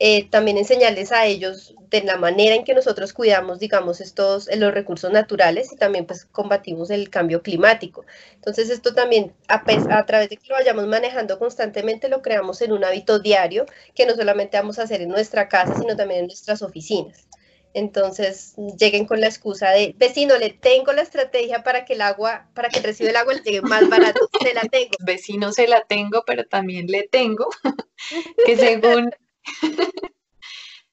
eh, 0.00 0.28
también 0.30 0.58
enseñarles 0.58 1.10
a 1.10 1.26
ellos 1.26 1.74
de 1.90 2.02
la 2.02 2.16
manera 2.18 2.54
en 2.54 2.64
que 2.64 2.74
nosotros 2.74 3.12
cuidamos, 3.12 3.58
digamos, 3.58 4.00
estos, 4.00 4.48
eh, 4.48 4.56
los 4.56 4.72
recursos 4.72 5.10
naturales 5.10 5.72
y 5.72 5.76
también 5.76 6.06
pues 6.06 6.24
combatimos 6.26 6.90
el 6.90 7.10
cambio 7.10 7.42
climático. 7.42 8.04
Entonces 8.34 8.70
esto 8.70 8.94
también, 8.94 9.32
a, 9.48 9.62
a, 9.90 10.06
través 10.06 10.28
de 10.28 10.36
que 10.36 10.48
lo 10.48 10.54
vayamos 10.54 10.86
manejando 10.86 11.38
constantemente, 11.38 12.08
lo 12.08 12.22
creamos 12.22 12.60
en 12.62 12.72
un 12.72 12.84
hábito 12.84 13.18
diario 13.18 13.66
que 13.94 14.06
no 14.06 14.14
solamente 14.14 14.56
vamos 14.56 14.78
a 14.78 14.82
hacer 14.82 15.00
en 15.02 15.08
nuestra 15.08 15.48
casa, 15.48 15.74
sino 15.78 15.96
también 15.96 16.20
en 16.20 16.26
nuestras 16.26 16.62
oficinas. 16.62 17.27
Entonces 17.78 18.54
lleguen 18.76 19.06
con 19.06 19.20
la 19.20 19.28
excusa 19.28 19.70
de, 19.70 19.94
vecino, 19.96 20.36
le 20.36 20.50
tengo 20.50 20.92
la 20.92 21.02
estrategia 21.02 21.62
para 21.62 21.84
que 21.84 21.92
el 21.92 22.00
agua, 22.00 22.48
para 22.52 22.70
que 22.70 22.80
reciba 22.80 23.10
el 23.10 23.16
agua 23.16 23.34
le 23.34 23.42
llegue 23.42 23.62
más 23.62 23.88
barato, 23.88 24.28
se 24.42 24.52
la 24.52 24.62
tengo. 24.62 24.90
Vecino 25.06 25.52
se 25.52 25.68
la 25.68 25.84
tengo, 25.84 26.24
pero 26.26 26.44
también 26.44 26.86
le 26.88 27.06
tengo 27.06 27.48
que 28.46 28.56
según, 28.56 29.12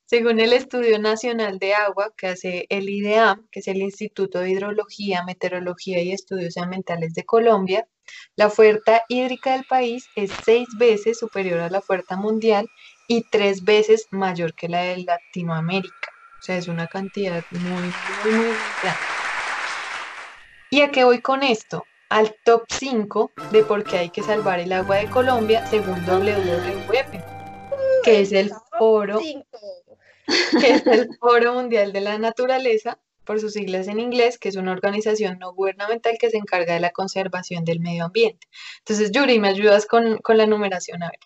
según 0.05 0.39
el 0.39 0.53
Estudio 0.53 0.99
Nacional 0.99 1.57
de 1.57 1.73
Agua 1.73 2.13
que 2.15 2.27
hace 2.27 2.67
el 2.69 2.87
IDEAM, 2.87 3.47
que 3.51 3.61
es 3.61 3.67
el 3.67 3.77
Instituto 3.77 4.39
de 4.39 4.51
Hidrología, 4.51 5.23
Meteorología 5.23 6.03
y 6.03 6.11
Estudios 6.11 6.57
Ambientales 6.57 7.15
de 7.15 7.25
Colombia, 7.25 7.87
la 8.35 8.45
oferta 8.45 9.03
hídrica 9.09 9.53
del 9.53 9.65
país 9.65 10.05
es 10.15 10.29
seis 10.45 10.67
veces 10.77 11.17
superior 11.17 11.61
a 11.61 11.71
la 11.71 11.79
oferta 11.79 12.15
mundial 12.15 12.67
y 13.07 13.23
tres 13.31 13.63
veces 13.63 14.07
mayor 14.11 14.53
que 14.53 14.69
la 14.69 14.83
de 14.83 14.97
Latinoamérica. 14.97 16.04
O 16.45 16.47
sea, 16.47 16.57
es 16.57 16.67
una 16.67 16.85
cantidad 16.85 17.43
muy, 17.49 17.61
muy, 17.61 17.81
muy 18.23 18.53
grande. 18.83 18.99
¿Y 20.69 20.81
a 20.81 20.91
qué 20.91 21.03
voy 21.03 21.19
con 21.19 21.41
esto? 21.41 21.87
Al 22.09 22.35
top 22.45 22.65
5 22.69 23.31
de 23.49 23.63
por 23.63 23.83
qué 23.83 23.97
hay 23.97 24.09
que 24.11 24.21
salvar 24.21 24.59
el 24.59 24.71
agua 24.71 24.97
de 24.97 25.09
Colombia 25.09 25.65
según 25.65 26.05
WWF, 26.05 27.23
que 28.03 28.21
es 28.21 28.31
el 28.31 28.51
foro, 28.77 29.19
que 29.19 30.69
es 30.69 30.85
el 30.85 31.09
Foro 31.19 31.55
Mundial 31.55 31.91
de 31.91 32.01
la 32.01 32.19
Naturaleza, 32.19 32.99
por 33.23 33.39
sus 33.39 33.53
siglas 33.53 33.87
en 33.87 33.99
inglés, 33.99 34.37
que 34.37 34.49
es 34.49 34.55
una 34.55 34.71
organización 34.71 35.39
no 35.39 35.51
gubernamental 35.51 36.15
que 36.19 36.29
se 36.29 36.37
encarga 36.37 36.75
de 36.75 36.79
la 36.79 36.91
conservación 36.91 37.65
del 37.65 37.79
medio 37.79 38.05
ambiente. 38.05 38.47
Entonces, 38.77 39.09
Yuri, 39.09 39.39
¿me 39.39 39.47
ayudas 39.47 39.87
con, 39.87 40.19
la 40.23 40.45
numeración? 40.45 41.01
A 41.01 41.09
ver. 41.09 41.19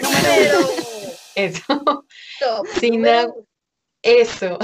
Número. 0.00 0.91
Eso. 1.34 2.04
Top 2.40 2.66
Sin 2.78 3.06
agua. 3.06 3.44
Eso. 4.02 4.58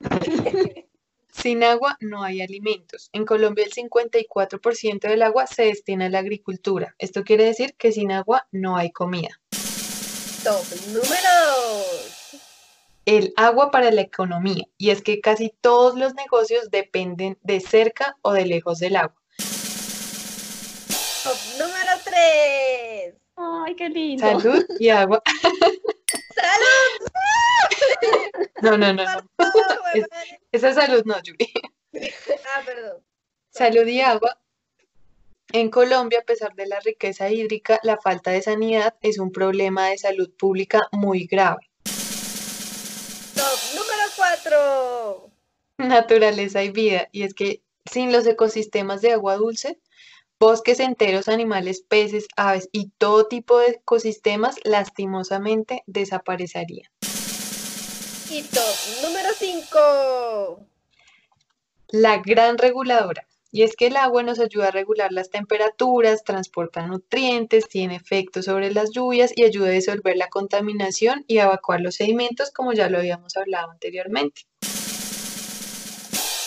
Sin 1.32 1.64
agua 1.64 1.96
no 2.00 2.22
hay 2.22 2.42
alimentos. 2.42 3.08
En 3.12 3.24
Colombia 3.24 3.64
el 3.64 3.72
54% 3.72 5.00
del 5.00 5.22
agua 5.22 5.46
se 5.46 5.64
destina 5.64 6.06
a 6.06 6.08
la 6.10 6.18
agricultura. 6.18 6.94
Esto 6.98 7.24
quiere 7.24 7.44
decir 7.44 7.74
que 7.76 7.90
sin 7.90 8.12
agua 8.12 8.46
no 8.52 8.76
hay 8.76 8.92
comida. 8.92 9.40
Top 10.44 10.62
número. 10.88 11.28
El 13.06 13.32
agua 13.36 13.70
para 13.70 13.90
la 13.90 14.02
economía. 14.02 14.64
Y 14.76 14.90
es 14.90 15.00
que 15.00 15.20
casi 15.20 15.54
todos 15.60 15.98
los 15.98 16.14
negocios 16.14 16.70
dependen 16.70 17.38
de 17.42 17.60
cerca 17.60 18.18
o 18.20 18.32
de 18.32 18.44
lejos 18.44 18.78
del 18.78 18.96
agua. 18.96 19.20
Top 21.24 21.38
número 21.58 21.92
tres. 22.04 23.14
Ay, 23.36 23.74
qué 23.74 23.88
lindo. 23.88 24.22
Salud 24.22 24.64
y 24.78 24.90
agua. 24.90 25.22
¡Salud! 26.42 27.08
No, 28.62 28.76
no, 28.76 28.92
no, 28.92 29.04
no. 29.04 29.28
Es-. 29.94 30.06
Esa 30.52 30.74
salud 30.74 31.02
no, 31.04 31.20
Yuri. 31.22 31.52
Ah, 32.54 32.62
perdón. 32.64 33.02
Salud 33.50 33.86
y 33.86 34.00
agua. 34.00 34.38
En 35.52 35.70
Colombia, 35.70 36.20
a 36.20 36.24
pesar 36.24 36.54
de 36.54 36.66
la 36.66 36.80
riqueza 36.80 37.30
hídrica, 37.30 37.78
la 37.82 37.98
falta 37.98 38.30
de 38.30 38.40
sanidad 38.40 38.94
es 39.02 39.18
un 39.18 39.30
problema 39.30 39.88
de 39.88 39.98
salud 39.98 40.30
pública 40.38 40.80
muy 40.92 41.26
grave. 41.26 41.70
Top 43.34 43.58
número 43.74 44.02
cuatro. 44.16 45.30
Naturaleza 45.76 46.62
y 46.62 46.70
vida. 46.70 47.08
Y 47.12 47.24
es 47.24 47.34
que 47.34 47.62
sin 47.90 48.12
los 48.12 48.26
ecosistemas 48.26 49.02
de 49.02 49.12
agua 49.12 49.36
dulce, 49.36 49.78
bosques 50.42 50.80
enteros, 50.80 51.28
animales, 51.28 51.84
peces, 51.88 52.26
aves 52.36 52.68
y 52.72 52.90
todo 52.98 53.28
tipo 53.28 53.60
de 53.60 53.68
ecosistemas 53.68 54.56
lastimosamente 54.64 55.84
desaparecerían. 55.86 56.90
Y 58.28 58.42
top 58.42 59.04
número 59.04 59.28
cinco. 59.38 60.66
La 61.90 62.18
gran 62.18 62.58
reguladora. 62.58 63.28
Y 63.52 63.62
es 63.62 63.76
que 63.76 63.86
el 63.86 63.96
agua 63.96 64.24
nos 64.24 64.40
ayuda 64.40 64.68
a 64.68 64.70
regular 64.72 65.12
las 65.12 65.30
temperaturas, 65.30 66.24
transporta 66.24 66.88
nutrientes, 66.88 67.68
tiene 67.68 67.94
efectos 67.94 68.46
sobre 68.46 68.74
las 68.74 68.90
lluvias 68.90 69.30
y 69.36 69.44
ayuda 69.44 69.68
a 69.68 69.72
disolver 69.72 70.16
la 70.16 70.26
contaminación 70.26 71.24
y 71.28 71.38
a 71.38 71.44
evacuar 71.44 71.80
los 71.80 71.94
sedimentos, 71.94 72.50
como 72.50 72.72
ya 72.72 72.88
lo 72.88 72.98
habíamos 72.98 73.36
hablado 73.36 73.70
anteriormente. 73.70 74.42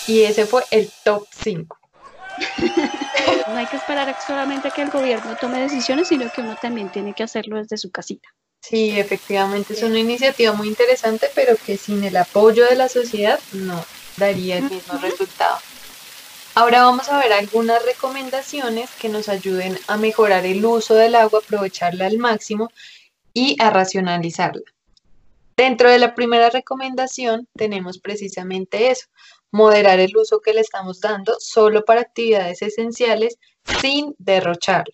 Y 0.06 0.24
ese 0.24 0.46
fue 0.46 0.64
el 0.72 0.92
top 1.06 1.26
5. 1.32 1.85
No 3.48 3.58
hay 3.58 3.68
que 3.68 3.78
esperar 3.78 4.16
solamente 4.26 4.68
a 4.68 4.72
que 4.72 4.82
el 4.82 4.90
gobierno 4.90 5.36
tome 5.36 5.62
decisiones, 5.62 6.08
sino 6.08 6.30
que 6.30 6.42
uno 6.42 6.56
también 6.62 6.90
tiene 6.90 7.14
que 7.14 7.24
hacerlo 7.24 7.58
desde 7.58 7.78
su 7.78 7.92
casita. 7.92 8.28
Sí, 8.60 9.00
efectivamente 9.00 9.74
es 9.74 9.84
una 9.84 10.00
iniciativa 10.00 10.52
muy 10.54 10.68
interesante, 10.68 11.30
pero 11.36 11.56
que 11.56 11.78
sin 11.78 12.04
el 12.04 12.18
apoyo 12.18 12.66
de 12.66 12.76
la 12.76 12.90
sociedad 12.90 13.40
no 13.54 13.86
daría 14.18 14.58
el 14.58 14.70
mismo 14.70 14.98
resultado. 14.98 15.58
Ahora 16.56 16.84
vamos 16.84 17.10
a 17.10 17.20
ver 17.20 17.34
algunas 17.34 17.84
recomendaciones 17.86 18.90
que 19.00 19.10
nos 19.10 19.30
ayuden 19.30 19.78
a 19.88 19.98
mejorar 19.98 20.46
el 20.46 20.66
uso 20.66 20.96
del 20.96 21.16
agua, 21.16 21.42
aprovecharla 21.44 22.08
al 22.08 22.18
máximo 22.18 22.72
y 23.34 23.56
a 23.60 23.70
racionalizarla. 23.70 24.64
Dentro 25.58 25.90
de 25.90 26.00
la 26.00 26.16
primera 26.16 26.50
recomendación 26.50 27.48
tenemos 27.56 28.00
precisamente 28.00 28.90
eso, 28.90 29.08
moderar 29.52 30.00
el 30.00 30.16
uso 30.18 30.42
que 30.42 30.54
le 30.54 30.62
estamos 30.62 31.02
dando 31.02 31.36
solo 31.40 31.86
para 31.86 32.02
actividades 32.02 32.62
esenciales 32.62 33.38
sin 33.82 34.16
derrocharla. 34.18 34.94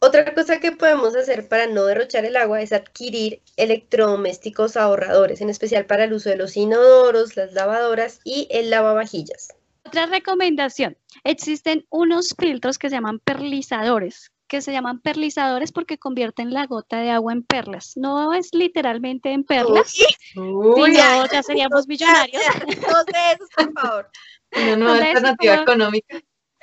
Otra 0.00 0.32
cosa 0.32 0.60
que 0.60 0.70
podemos 0.70 1.16
hacer 1.16 1.48
para 1.48 1.66
no 1.66 1.84
derrochar 1.84 2.24
el 2.24 2.36
agua 2.36 2.62
es 2.62 2.72
adquirir 2.72 3.42
electrodomésticos 3.56 4.76
ahorradores, 4.76 5.40
en 5.40 5.50
especial 5.50 5.86
para 5.86 6.04
el 6.04 6.12
uso 6.12 6.30
de 6.30 6.36
los 6.36 6.56
inodoros, 6.56 7.36
las 7.36 7.52
lavadoras 7.52 8.20
y 8.22 8.46
el 8.50 8.70
lavavajillas. 8.70 9.48
Otra 9.84 10.06
recomendación, 10.06 10.96
existen 11.24 11.84
unos 11.90 12.34
filtros 12.38 12.78
que 12.78 12.90
se 12.90 12.94
llaman 12.94 13.18
perlizadores, 13.18 14.30
que 14.48 14.62
se 14.62 14.72
llaman 14.72 15.00
perlizadores 15.00 15.70
porque 15.70 15.98
convierten 15.98 16.52
la 16.52 16.66
gota 16.66 17.00
de 17.00 17.10
agua 17.10 17.32
en 17.32 17.42
perlas. 17.42 17.92
No 17.96 18.32
es 18.32 18.52
literalmente 18.52 19.32
en 19.32 19.44
perlas, 19.44 19.94
Uy, 20.34 20.92
si 20.92 20.98
no, 20.98 21.26
ya 21.26 21.42
seríamos 21.42 21.86
millonarios. 21.86 22.42
Dos 22.66 23.06
de 23.06 23.32
esos, 23.34 23.48
por 23.54 23.72
favor. 23.74 24.10
una 24.56 24.76
nueva 24.76 24.92
Entonces, 24.94 25.16
alternativa 25.16 25.54
económica. 25.56 26.20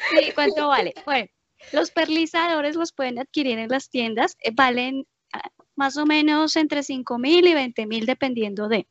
Sí, 0.09 0.31
¿cuánto 0.33 0.67
vale? 0.67 0.93
Bueno, 1.05 1.27
los 1.71 1.91
perlizadores 1.91 2.75
los 2.75 2.91
pueden 2.91 3.19
adquirir 3.19 3.59
en 3.59 3.69
las 3.69 3.89
tiendas, 3.89 4.35
eh, 4.41 4.51
valen 4.53 5.07
ah, 5.33 5.49
más 5.75 5.97
o 5.97 6.05
menos 6.05 6.55
entre 6.55 6.83
5 6.83 7.17
mil 7.17 7.47
y 7.47 7.53
20 7.53 7.85
mil 7.85 8.05
dependiendo 8.05 8.67
de. 8.67 8.87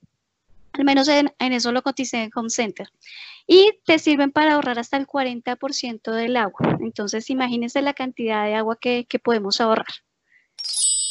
Al 0.76 0.84
menos 0.84 1.06
en, 1.08 1.32
en 1.38 1.52
eso 1.52 1.70
lo 1.72 1.82
coticé 1.82 2.24
en 2.24 2.30
Home 2.34 2.50
Center. 2.50 2.88
Y 3.46 3.78
te 3.86 3.98
sirven 3.98 4.32
para 4.32 4.54
ahorrar 4.54 4.78
hasta 4.78 4.96
el 4.96 5.06
40% 5.06 6.10
del 6.12 6.36
agua. 6.36 6.76
Entonces, 6.80 7.30
imagínense 7.30 7.80
la 7.80 7.94
cantidad 7.94 8.44
de 8.44 8.54
agua 8.54 8.76
que, 8.80 9.06
que 9.08 9.18
podemos 9.18 9.60
ahorrar. 9.60 9.86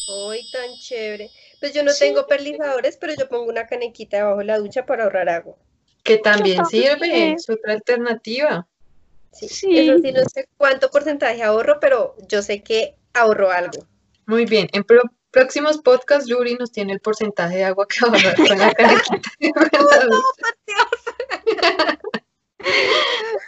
Uy, 0.07 0.49
tan 0.51 0.73
chévere. 0.79 1.29
Pues 1.59 1.73
yo 1.73 1.81
no 1.83 1.91
Sí. 1.91 2.05
tengo 2.05 2.27
perlizadores, 2.27 2.97
pero 2.97 3.13
yo 3.17 3.29
pongo 3.29 3.45
una 3.49 3.67
canequita 3.67 4.17
debajo 4.17 4.39
de 4.39 4.45
la 4.45 4.57
ducha 4.59 4.85
para 4.85 5.05
ahorrar 5.05 5.29
agua. 5.29 5.55
Que 6.03 6.17
también 6.17 6.65
sirve, 6.65 7.31
es 7.33 7.49
otra 7.49 7.71
alternativa. 7.73 8.67
Sí. 9.31 9.47
Sí. 9.47 9.79
Eso 9.79 9.99
sí, 9.99 10.11
no 10.11 10.21
sé 10.25 10.49
cuánto 10.57 10.89
porcentaje 10.89 11.41
ahorro, 11.41 11.79
pero 11.79 12.15
yo 12.27 12.41
sé 12.41 12.61
que 12.61 12.95
ahorro 13.13 13.49
algo. 13.51 13.87
Muy 14.25 14.43
bien, 14.45 14.67
en 14.73 14.83
pro- 14.83 15.09
próximos 15.33 15.79
podcasts 15.79 16.29
Yuri 16.29 16.55
nos 16.55 16.71
tiene 16.71 16.93
el 16.93 17.01
porcentaje 17.01 17.57
de 17.57 17.65
agua 17.65 17.87
que 17.87 18.05
ahorrar 18.05 18.35
con 18.35 18.57
la 18.57 18.73
canequita. 18.73 19.29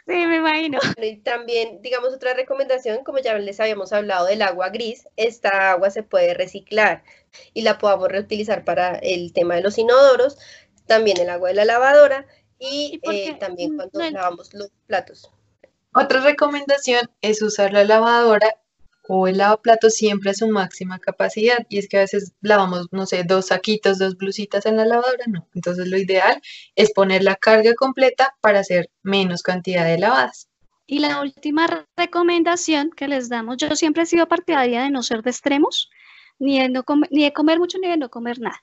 Sí, 0.07 0.27
me 0.27 0.37
imagino. 0.37 0.77
Y 0.97 1.21
también, 1.21 1.81
digamos, 1.81 2.13
otra 2.13 2.33
recomendación, 2.33 3.05
como 3.05 3.19
ya 3.19 3.37
les 3.37 3.61
habíamos 3.61 3.93
hablado 3.93 4.25
del 4.25 4.41
agua 4.41 4.69
gris, 4.69 5.07
esta 5.15 5.71
agua 5.71 5.89
se 5.89 6.03
puede 6.03 6.33
reciclar 6.33 7.03
y 7.53 7.61
la 7.61 7.77
podamos 7.77 8.09
reutilizar 8.09 8.65
para 8.65 8.95
el 8.95 9.31
tema 9.31 9.55
de 9.55 9.61
los 9.61 9.77
inodoros, 9.77 10.37
también 10.85 11.17
el 11.19 11.29
agua 11.29 11.47
de 11.47 11.55
la 11.55 11.65
lavadora 11.65 12.27
y 12.59 12.95
¿Y 12.95 12.97
por 12.99 13.13
eh, 13.13 13.37
también 13.39 13.77
cuando 13.77 13.99
no 13.99 14.11
lavamos 14.11 14.53
los 14.53 14.69
platos. 14.85 15.31
Otra 15.93 16.19
recomendación 16.19 17.09
es 17.21 17.41
usar 17.41 17.71
la 17.71 17.85
lavadora 17.85 18.57
o 19.07 19.27
el 19.27 19.37
lavaplatos 19.37 19.93
siempre 19.95 20.31
a 20.31 20.33
su 20.33 20.47
máxima 20.47 20.99
capacidad. 20.99 21.65
Y 21.69 21.77
es 21.77 21.87
que 21.87 21.97
a 21.97 22.01
veces 22.01 22.33
lavamos, 22.41 22.87
no 22.91 23.05
sé, 23.05 23.23
dos 23.23 23.47
saquitos, 23.47 23.97
dos 23.99 24.17
blusitas 24.17 24.65
en 24.65 24.77
la 24.77 24.85
lavadora, 24.85 25.25
no. 25.27 25.47
Entonces 25.53 25.87
lo 25.87 25.97
ideal 25.97 26.41
es 26.75 26.91
poner 26.91 27.23
la 27.23 27.35
carga 27.35 27.73
completa 27.75 28.35
para 28.41 28.59
hacer 28.59 28.89
menos 29.03 29.43
cantidad 29.43 29.85
de 29.85 29.97
lavadas. 29.97 30.49
Y 30.87 30.99
la 30.99 31.21
última 31.21 31.67
re- 31.67 31.85
recomendación 31.97 32.91
que 32.95 33.07
les 33.07 33.29
damos, 33.29 33.57
yo 33.57 33.75
siempre 33.75 34.03
he 34.03 34.05
sido 34.05 34.27
partidaria 34.27 34.83
de 34.83 34.91
no 34.91 35.01
ser 35.01 35.23
de 35.23 35.31
extremos, 35.31 35.89
ni 36.37 36.59
de, 36.59 36.69
no 36.69 36.83
comer, 36.83 37.09
ni 37.11 37.23
de 37.23 37.33
comer 37.33 37.59
mucho 37.59 37.77
ni 37.79 37.87
de 37.87 37.97
no 37.97 38.09
comer 38.09 38.39
nada. 38.39 38.61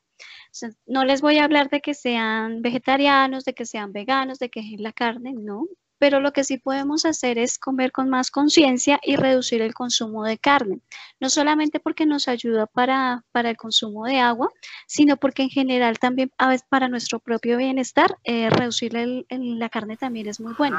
No 0.86 1.04
les 1.04 1.20
voy 1.20 1.38
a 1.38 1.44
hablar 1.44 1.70
de 1.70 1.80
que 1.80 1.94
sean 1.94 2.62
vegetarianos, 2.62 3.44
de 3.44 3.54
que 3.54 3.64
sean 3.66 3.92
veganos, 3.92 4.38
de 4.38 4.50
que 4.50 4.60
dejen 4.60 4.82
la 4.82 4.92
carne, 4.92 5.32
no. 5.32 5.66
Pero 6.02 6.18
lo 6.18 6.32
que 6.32 6.42
sí 6.42 6.58
podemos 6.58 7.04
hacer 7.04 7.38
es 7.38 7.60
comer 7.60 7.92
con 7.92 8.08
más 8.08 8.32
conciencia 8.32 8.98
y 9.04 9.14
reducir 9.14 9.62
el 9.62 9.72
consumo 9.72 10.24
de 10.24 10.36
carne. 10.36 10.80
No 11.20 11.30
solamente 11.30 11.78
porque 11.78 12.06
nos 12.06 12.26
ayuda 12.26 12.66
para, 12.66 13.22
para 13.30 13.50
el 13.50 13.56
consumo 13.56 14.04
de 14.06 14.18
agua, 14.18 14.48
sino 14.88 15.16
porque 15.16 15.42
en 15.44 15.50
general 15.50 16.00
también 16.00 16.32
a 16.38 16.48
veces 16.48 16.66
para 16.68 16.88
nuestro 16.88 17.20
propio 17.20 17.56
bienestar, 17.56 18.16
eh, 18.24 18.50
reducir 18.50 18.96
el- 18.96 19.26
el- 19.28 19.60
la 19.60 19.68
carne 19.68 19.96
también 19.96 20.26
es 20.26 20.40
muy 20.40 20.54
bueno. 20.54 20.76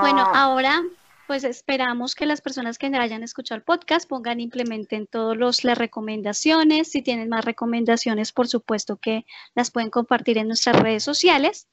Bueno, 0.00 0.26
ahora 0.34 0.82
pues 1.28 1.44
esperamos 1.44 2.16
que 2.16 2.26
las 2.26 2.40
personas 2.40 2.76
que 2.76 2.86
hayan 2.88 3.22
escuchado 3.22 3.56
el 3.58 3.62
podcast 3.62 4.08
pongan, 4.08 4.40
implementen 4.40 5.06
todas 5.06 5.62
las 5.62 5.78
recomendaciones. 5.78 6.90
Si 6.90 7.02
tienen 7.02 7.28
más 7.28 7.44
recomendaciones, 7.44 8.32
por 8.32 8.48
supuesto 8.48 8.96
que 8.96 9.24
las 9.54 9.70
pueden 9.70 9.90
compartir 9.90 10.38
en 10.38 10.48
nuestras 10.48 10.76
redes 10.76 11.04
sociales. 11.04 11.68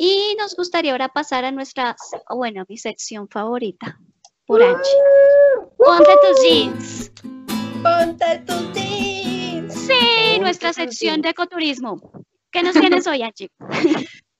Y 0.00 0.36
nos 0.38 0.54
gustaría 0.54 0.92
ahora 0.92 1.08
pasar 1.08 1.44
a 1.44 1.50
nuestra, 1.50 1.96
bueno, 2.30 2.64
mi 2.68 2.78
sección 2.78 3.28
favorita, 3.28 3.98
por 4.46 4.62
Angie. 4.62 4.92
Ponte 5.76 6.12
tus 6.22 6.42
jeans. 6.44 7.12
Ponte 7.82 8.38
tus 8.46 8.72
jeans. 8.74 9.74
Sí, 9.74 10.38
nuestra 10.38 10.72
sección 10.72 11.20
de 11.20 11.30
ecoturismo. 11.30 12.12
¿Qué 12.52 12.62
nos 12.62 12.74
tienes 12.74 13.06
hoy, 13.08 13.22
Angie? 13.22 13.50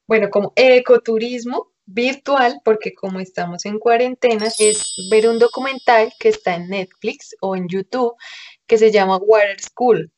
Bueno, 0.07 0.31
como 0.31 0.53
ecoturismo 0.55 1.73
virtual, 1.87 2.61
porque 2.65 2.95
como 2.95 3.19
estamos 3.19 3.67
en 3.67 3.81
cuarentena, 3.81 4.47
es 4.61 4.95
ver 5.11 5.29
un 5.29 5.41
documental 5.41 6.13
que 6.21 6.29
está 6.29 6.55
en 6.55 6.69
Netflix 6.69 7.35
o 7.41 7.57
en 7.57 7.69
YouTube 7.69 8.15
que 8.69 8.79
se 8.79 8.93
llama 8.93 9.17
Water 9.17 9.61
School. 9.61 10.13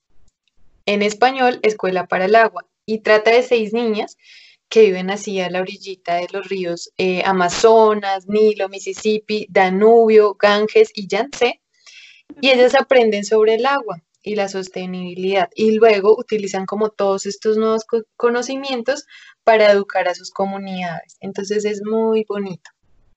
En 0.85 1.01
español, 1.01 1.61
Escuela 1.63 2.07
para 2.07 2.27
el 2.27 2.35
Agua. 2.35 2.67
Y 2.85 2.99
trata 2.99 3.31
de 3.31 3.43
seis 3.43 3.73
niñas 3.73 4.19
que 4.71 4.83
viven 4.83 5.11
así 5.11 5.41
a 5.41 5.51
la 5.51 5.61
orillita 5.61 6.15
de 6.15 6.29
los 6.33 6.49
ríos 6.49 6.93
eh, 6.97 7.23
Amazonas, 7.27 8.27
Nilo, 8.29 8.69
Mississippi, 8.69 9.47
Danubio, 9.51 10.35
Ganges 10.35 10.91
y 10.95 11.09
Yangtze. 11.09 11.61
Y 12.41 12.51
ellas 12.51 12.75
aprenden 12.75 13.25
sobre 13.25 13.57
el 13.57 13.67
agua. 13.67 14.03
y 14.23 14.35
la 14.37 14.49
sostenibilidad. 14.49 15.49
Y 15.55 15.73
luego 15.73 16.17
utilizan 16.17 16.67
como 16.67 16.91
todos 16.91 17.27
estos 17.27 17.57
nuevos 17.57 17.85
conocimientos 18.17 19.07
para 19.45 19.73
educar 19.73 20.09
a 20.09 20.15
sus 20.15 20.31
comunidades. 20.31 21.17
Entonces 21.21 21.65
es 21.65 21.83
muy 21.83 22.25
bonito. 22.29 22.71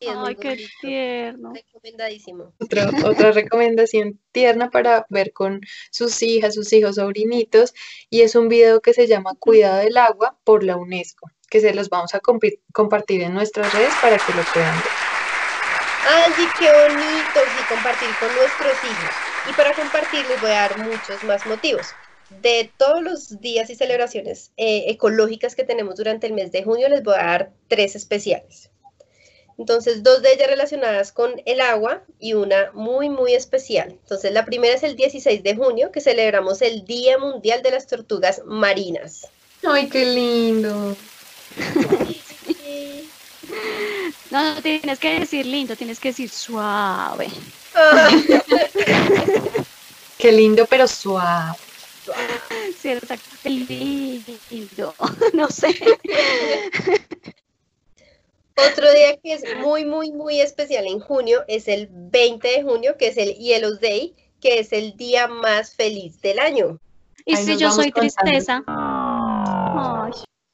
Ay, 0.08 0.36
qué 0.36 0.58
tierno. 0.82 1.54
Recomendadísimo. 1.54 2.54
Otra, 2.60 2.89
otra 3.06 3.32
recomendación 3.32 4.20
tierna 4.32 4.70
para 4.70 5.06
ver 5.10 5.32
con 5.34 5.62
sus 5.91 6.22
hijas, 6.22 6.56
sus 6.56 6.74
hijos, 6.74 6.95
sobrinitos. 6.95 7.74
Y 8.10 8.22
es 8.22 8.36
un 8.36 8.49
video 8.49 8.82
que 8.82 8.93
se 8.93 9.08
llama 9.08 9.36
Cuidado 9.39 9.80
del 9.80 9.97
agua 9.97 10.38
por 10.43 10.64
la 10.64 10.78
UNESCO, 10.78 11.30
que 11.54 11.62
se 11.62 11.72
los 11.72 11.88
vamos 11.88 12.16
a 12.16 12.20
compartir 12.72 13.22
en 13.22 13.36
nuestras 13.36 13.72
redes 13.76 13.93
para 14.01 14.18
que 14.18 14.34
lo 14.34 14.41
puedan 14.51 14.76
ver. 14.76 14.91
Angie, 16.26 16.47
qué 16.58 16.66
bonito, 16.66 17.39
y 17.45 17.64
compartir 17.72 18.10
con 18.20 18.36
nuestros 18.36 18.74
hijos. 18.84 19.12
Y 19.47 19.54
para 19.54 19.72
compartir 19.76 20.26
les 20.28 20.41
voy 20.41 20.49
a 20.49 20.68
dar 20.68 20.80
muchos 20.80 21.24
más 21.26 21.45
motivos. 21.45 21.89
De 22.41 22.72
todos 22.78 23.04
los 23.04 23.39
días 23.39 23.70
y 23.70 23.76
celebraciones 23.76 24.51
eh, 24.58 24.86
ecológicas 24.88 25.54
que 25.54 25.64
tenemos 25.64 25.97
durante 25.97 26.26
el 26.26 26.34
mes 26.34 26.51
de 26.51 26.64
junio, 26.64 26.89
les 26.89 27.04
voy 27.04 27.14
a 27.14 27.24
dar 27.24 27.51
tres 27.68 27.95
especiales. 27.95 28.72
Entonces, 29.60 30.01
dos 30.01 30.24
de 30.24 30.34
ellas 30.34 30.49
relacionadas 30.49 31.12
con 31.12 31.39
el 31.45 31.62
agua 31.62 32.01
y 32.18 32.34
una 32.34 32.72
muy, 32.74 33.10
muy 33.10 33.36
especial. 33.36 33.89
Entonces, 33.91 34.32
la 34.32 34.43
primera 34.43 34.74
es 34.74 34.82
el 34.82 34.95
16 34.95 35.43
de 35.43 35.56
junio, 35.56 35.91
que 35.91 36.01
celebramos 36.01 36.64
el 36.64 36.84
Día 36.84 37.20
Mundial 37.20 37.62
de 37.62 37.70
las 37.70 37.86
Tortugas 37.86 38.41
Marinas. 38.43 39.28
¡Ay, 39.64 39.88
qué 39.88 40.04
lindo! 40.04 40.97
No, 44.32 44.56
no 44.56 44.62
tienes 44.62 44.99
que 44.99 45.20
decir 45.20 45.45
lindo, 45.45 45.76
tienes 45.76 45.99
que 45.99 46.10
decir 46.10 46.30
suave. 46.30 47.28
qué 50.18 50.32
lindo, 50.32 50.66
pero 50.66 50.88
suave. 50.88 51.58
Cierto, 52.80 53.14
lindo, 53.43 54.95
no 55.34 55.49
sé. 55.49 55.76
Otro 58.56 58.91
día 58.91 59.18
que 59.18 59.34
es 59.34 59.43
muy, 59.60 59.86
muy, 59.86 60.12
muy 60.12 60.41
especial 60.41 60.86
en 60.88 60.99
junio 60.99 61.43
es 61.47 61.68
el 61.68 61.88
20 61.91 62.47
de 62.47 62.64
junio, 62.64 62.97
que 62.97 63.08
es 63.08 63.18
el 63.18 63.36
Yellow 63.36 63.78
Day, 63.80 64.16
que 64.41 64.60
es 64.60 64.74
el 64.74 64.97
día 64.97 65.28
más 65.28 65.76
feliz 65.76 66.20
del 66.22 66.39
año. 66.39 66.80
¿Y 67.26 67.38
si 67.38 67.58
yo 67.58 67.72
soy 67.72 67.91
tristeza? 67.91 68.64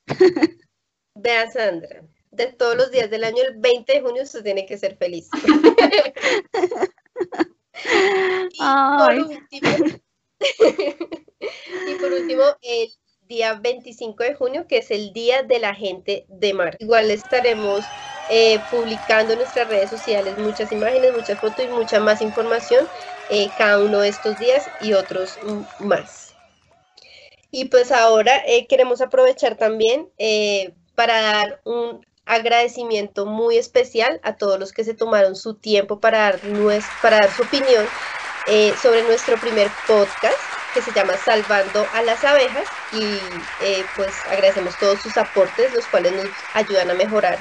Vea, 1.22 1.52
Sandra, 1.52 2.02
de 2.32 2.48
todos 2.48 2.78
los 2.78 2.90
días 2.92 3.10
del 3.10 3.26
año, 3.26 3.44
el 3.44 3.58
20 3.58 3.94
de 3.94 4.02
junio 4.02 4.24
usted 4.24 4.44
tiene 4.44 4.66
que 4.66 4.78
ser 4.78 4.96
feliz. 4.96 5.28
y, 8.54 8.60
por 8.98 9.16
último, 9.16 9.70
y 11.88 11.96
por 12.00 12.14
último, 12.14 12.44
el 12.62 12.88
día 13.28 13.56
25 13.56 14.24
de 14.24 14.36
junio, 14.36 14.66
que 14.68 14.78
es 14.78 14.92
el 14.92 15.12
Día 15.14 15.44
de 15.44 15.60
la 15.60 15.76
Gente 15.76 16.26
de 16.30 16.54
Mar. 16.54 16.78
Igual 16.80 17.12
estaremos 17.12 17.84
eh, 18.30 18.60
publicando 18.72 19.34
en 19.34 19.40
nuestras 19.40 19.68
redes 19.68 19.90
sociales 19.90 20.38
muchas 20.38 20.72
imágenes, 20.72 21.12
muchas 21.14 21.38
fotos 21.40 21.66
y 21.66 21.68
mucha 21.68 22.00
más 22.00 22.22
información 22.22 22.88
eh, 23.30 23.50
cada 23.58 23.84
uno 23.84 24.00
de 24.00 24.08
estos 24.10 24.40
días 24.40 24.66
y 24.82 24.94
otros 24.94 25.38
más. 25.80 26.34
Y 27.52 27.66
pues 27.66 27.92
ahora 27.92 28.42
eh, 28.48 28.68
queremos 28.68 29.02
aprovechar 29.02 29.58
también 29.58 30.08
para 31.00 31.22
dar 31.22 31.62
un 31.64 32.06
agradecimiento 32.26 33.26
muy 33.26 33.58
especial 33.58 34.20
a 34.22 34.36
todos 34.36 34.60
los 34.60 34.74
que 34.74 34.84
se 34.84 34.94
tomaron 34.94 35.38
su 35.38 35.54
tiempo 35.54 36.02
para 36.02 36.20
dar, 36.20 36.42
para 37.02 37.20
dar 37.20 37.32
su 37.32 37.44
opinión 37.44 37.86
sobre 38.82 39.04
nuestro 39.04 39.38
primer 39.38 39.70
podcast 39.88 40.36
que 40.74 40.82
se 40.82 40.92
llama 40.92 41.14
Salvando 41.16 41.88
a 41.94 42.02
las 42.02 42.22
abejas 42.26 42.68
y 42.92 43.02
eh, 43.64 43.86
pues 43.96 44.12
agradecemos 44.30 44.78
todos 44.78 45.00
sus 45.00 45.16
aportes, 45.16 45.74
los 45.74 45.86
cuales 45.86 46.12
nos 46.12 46.28
ayudan 46.54 46.92
a 46.92 46.96
mejorar, 46.96 47.40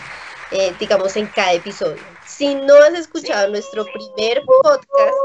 eh, 0.52 0.72
digamos, 0.78 1.16
en 1.16 1.26
cada 1.26 1.54
episodio. 1.54 2.00
Si 2.24 2.54
no 2.54 2.76
has 2.76 2.94
escuchado 2.94 3.48
nuestro 3.48 3.86
primer 3.86 4.40
podcast... 4.62 5.16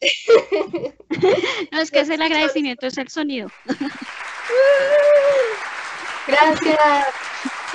no, 1.70 1.80
es 1.80 1.92
que 1.92 2.00
es 2.00 2.10
el 2.10 2.20
agradecimiento, 2.30 2.84
es 2.88 2.98
el 2.98 3.08
sonido. 3.08 3.48
Gracias. 6.26 7.06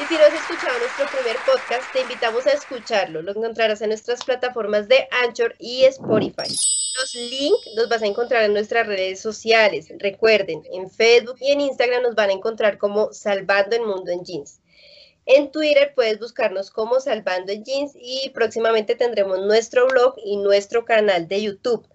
Y 0.01 0.05
si 0.05 0.15
no 0.15 0.23
has 0.23 0.33
escuchado 0.33 0.79
nuestro 0.79 1.05
primer 1.15 1.35
podcast, 1.45 1.93
te 1.93 2.01
invitamos 2.01 2.47
a 2.47 2.53
escucharlo. 2.53 3.21
Lo 3.21 3.33
encontrarás 3.33 3.81
en 3.81 3.89
nuestras 3.89 4.23
plataformas 4.23 4.87
de 4.87 5.07
Anchor 5.11 5.53
y 5.59 5.83
Spotify. 5.83 6.51
Los 6.97 7.13
links 7.13 7.69
los 7.75 7.87
vas 7.87 8.01
a 8.01 8.07
encontrar 8.07 8.43
en 8.43 8.53
nuestras 8.53 8.87
redes 8.87 9.19
sociales. 9.19 9.93
Recuerden, 9.99 10.63
en 10.71 10.89
Facebook 10.89 11.35
y 11.39 11.51
en 11.51 11.61
Instagram 11.61 12.01
nos 12.01 12.15
van 12.15 12.31
a 12.31 12.33
encontrar 12.33 12.79
como 12.79 13.13
Salvando 13.13 13.75
el 13.75 13.83
Mundo 13.83 14.11
en 14.11 14.25
Jeans. 14.25 14.59
En 15.27 15.51
Twitter 15.51 15.93
puedes 15.93 16.19
buscarnos 16.19 16.71
como 16.71 16.99
Salvando 16.99 17.51
en 17.51 17.63
Jeans 17.63 17.91
y 17.95 18.31
próximamente 18.33 18.95
tendremos 18.95 19.39
nuestro 19.41 19.85
blog 19.87 20.15
y 20.25 20.37
nuestro 20.37 20.83
canal 20.83 21.27
de 21.27 21.43
YouTube. 21.43 21.87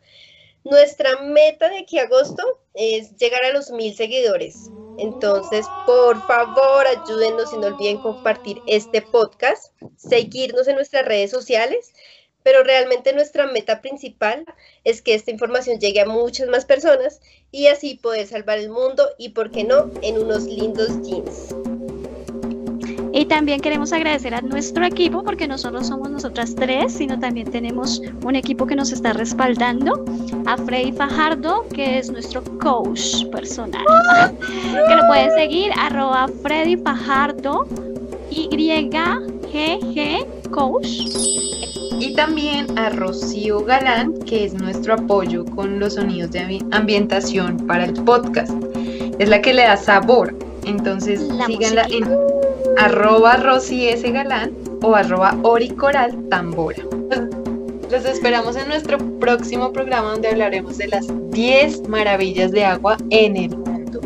Nuestra 0.63 1.23
meta 1.23 1.69
de 1.71 1.79
aquí 1.79 1.99
a 1.99 2.05
agosto 2.05 2.61
es 2.77 3.17
llegar 3.17 3.45
a 3.45 3.53
los 3.53 3.71
mil 3.71 3.95
seguidores. 3.95 4.71
Entonces, 4.99 5.67
por 5.85 6.25
favor, 6.27 6.87
ayúdenos 6.87 7.53
y 7.53 7.59
no 7.59 7.67
olviden 7.67 7.99
compartir 7.99 8.63
este 8.67 9.03
podcast, 9.03 9.73
seguirnos 9.97 10.69
en 10.69 10.77
nuestras 10.77 11.05
redes 11.05 11.31
sociales 11.31 11.93
pero 12.47 12.63
realmente 12.63 13.13
nuestra 13.13 13.49
meta 13.49 13.83
principal 13.83 14.45
es 14.85 15.03
que 15.03 15.15
esta 15.15 15.33
información 15.33 15.81
llegue 15.81 16.03
a 16.03 16.07
muchas 16.07 16.47
más 16.47 16.65
personas 16.65 17.21
y 17.51 17.67
así 17.67 17.97
poder 17.97 18.29
salvar 18.29 18.59
el 18.59 18.71
mundo 18.71 19.11
y, 19.19 19.31
por 19.31 19.51
qué 19.51 19.65
no, 19.65 19.91
en 20.01 20.17
unos 20.17 20.45
lindos 20.45 21.03
jeans. 21.03 21.76
Y 23.17 23.25
también 23.25 23.61
queremos 23.61 23.95
agradecer 23.95 24.35
a 24.35 24.43
nuestro 24.43 24.85
equipo 24.85 25.25
porque 25.25 25.49
no 25.49 25.57
solo 25.57 25.83
somos 25.83 26.11
nosotras 26.11 26.55
tres, 26.55 26.93
sino 26.93 27.19
también 27.19 27.51
tenemos 27.51 28.03
un 28.23 28.37
equipo 28.37 28.67
que 28.67 28.77
nos 28.77 28.93
está 28.93 29.15
respaldando. 29.15 30.05
A 30.45 30.59
Freddy 30.59 30.93
Fajardo, 30.93 31.65
que 31.73 31.99
es 31.99 32.11
nuestro 32.11 32.45
coach 32.59 33.25
personal. 33.33 33.83
que 34.87 34.95
lo 34.95 35.07
pueden 35.07 35.31
seguir, 35.35 35.73
arroba 35.79 36.29
Freddy 36.43 36.77
Fajardo, 36.77 37.67
YGG 38.31 40.51
Coach 40.51 40.89
y 41.99 42.13
también 42.13 42.79
a 42.79 42.91
Rocío 42.91 43.65
Galán, 43.65 44.13
que 44.27 44.45
es 44.45 44.53
nuestro 44.53 44.93
apoyo 44.93 45.47
con 45.47 45.81
los 45.81 45.95
sonidos 45.95 46.33
de 46.33 46.61
ambientación 46.71 47.57
para 47.67 47.87
el 47.87 47.95
podcast. 47.95 48.53
Es 49.19 49.31
la 49.31 49.41
que 49.41 49.55
le 49.55 49.63
da 49.63 49.79
sabor. 49.79 50.37
Entonces 50.67 51.27
síganla 51.47 51.87
en 51.91 52.05
arroba 52.77 53.37
Rosy 53.37 53.89
S. 53.89 54.11
Galán 54.11 54.53
o 54.83 54.95
arroba 54.95 55.39
Oricoral 55.43 56.29
Tambora. 56.29 56.83
Los 57.91 58.05
esperamos 58.05 58.57
en 58.57 58.69
nuestro 58.69 58.99
próximo 59.19 59.73
programa 59.73 60.11
donde 60.11 60.29
hablaremos 60.29 60.77
de 60.79 60.89
las 60.89 61.07
10 61.31 61.89
maravillas 61.89 62.51
de 62.53 62.65
agua 62.65 62.97
en 63.11 63.37
el 63.37 63.57
mundo. 63.57 64.01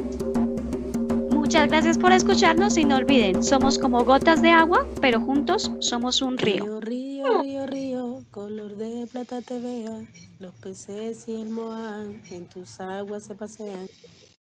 Muchas 1.31 1.69
gracias 1.69 1.99
por 1.99 2.13
escucharnos 2.13 2.77
y 2.77 2.85
no 2.85 2.97
olviden, 2.97 3.43
somos 3.43 3.79
como 3.79 4.05
gotas 4.05 4.43
de 4.43 4.51
agua, 4.51 4.87
pero 5.01 5.21
juntos 5.21 5.73
somos 5.81 6.23
un 6.23 6.39
río. 6.39 6.81
Río, 6.81 7.43
río, 7.43 7.67
río, 7.67 8.23
color 8.31 8.77
de 8.77 9.07
plata 9.11 9.41
te 9.41 9.59
vea, 9.59 10.03
los 10.39 10.55
peces 10.57 11.27
y 11.27 11.41
el 11.41 11.49
moán 11.49 12.23
en 12.31 12.45
tus 12.47 12.81
aguas 12.81 13.25
se 13.25 13.35
pasean. 13.35 13.89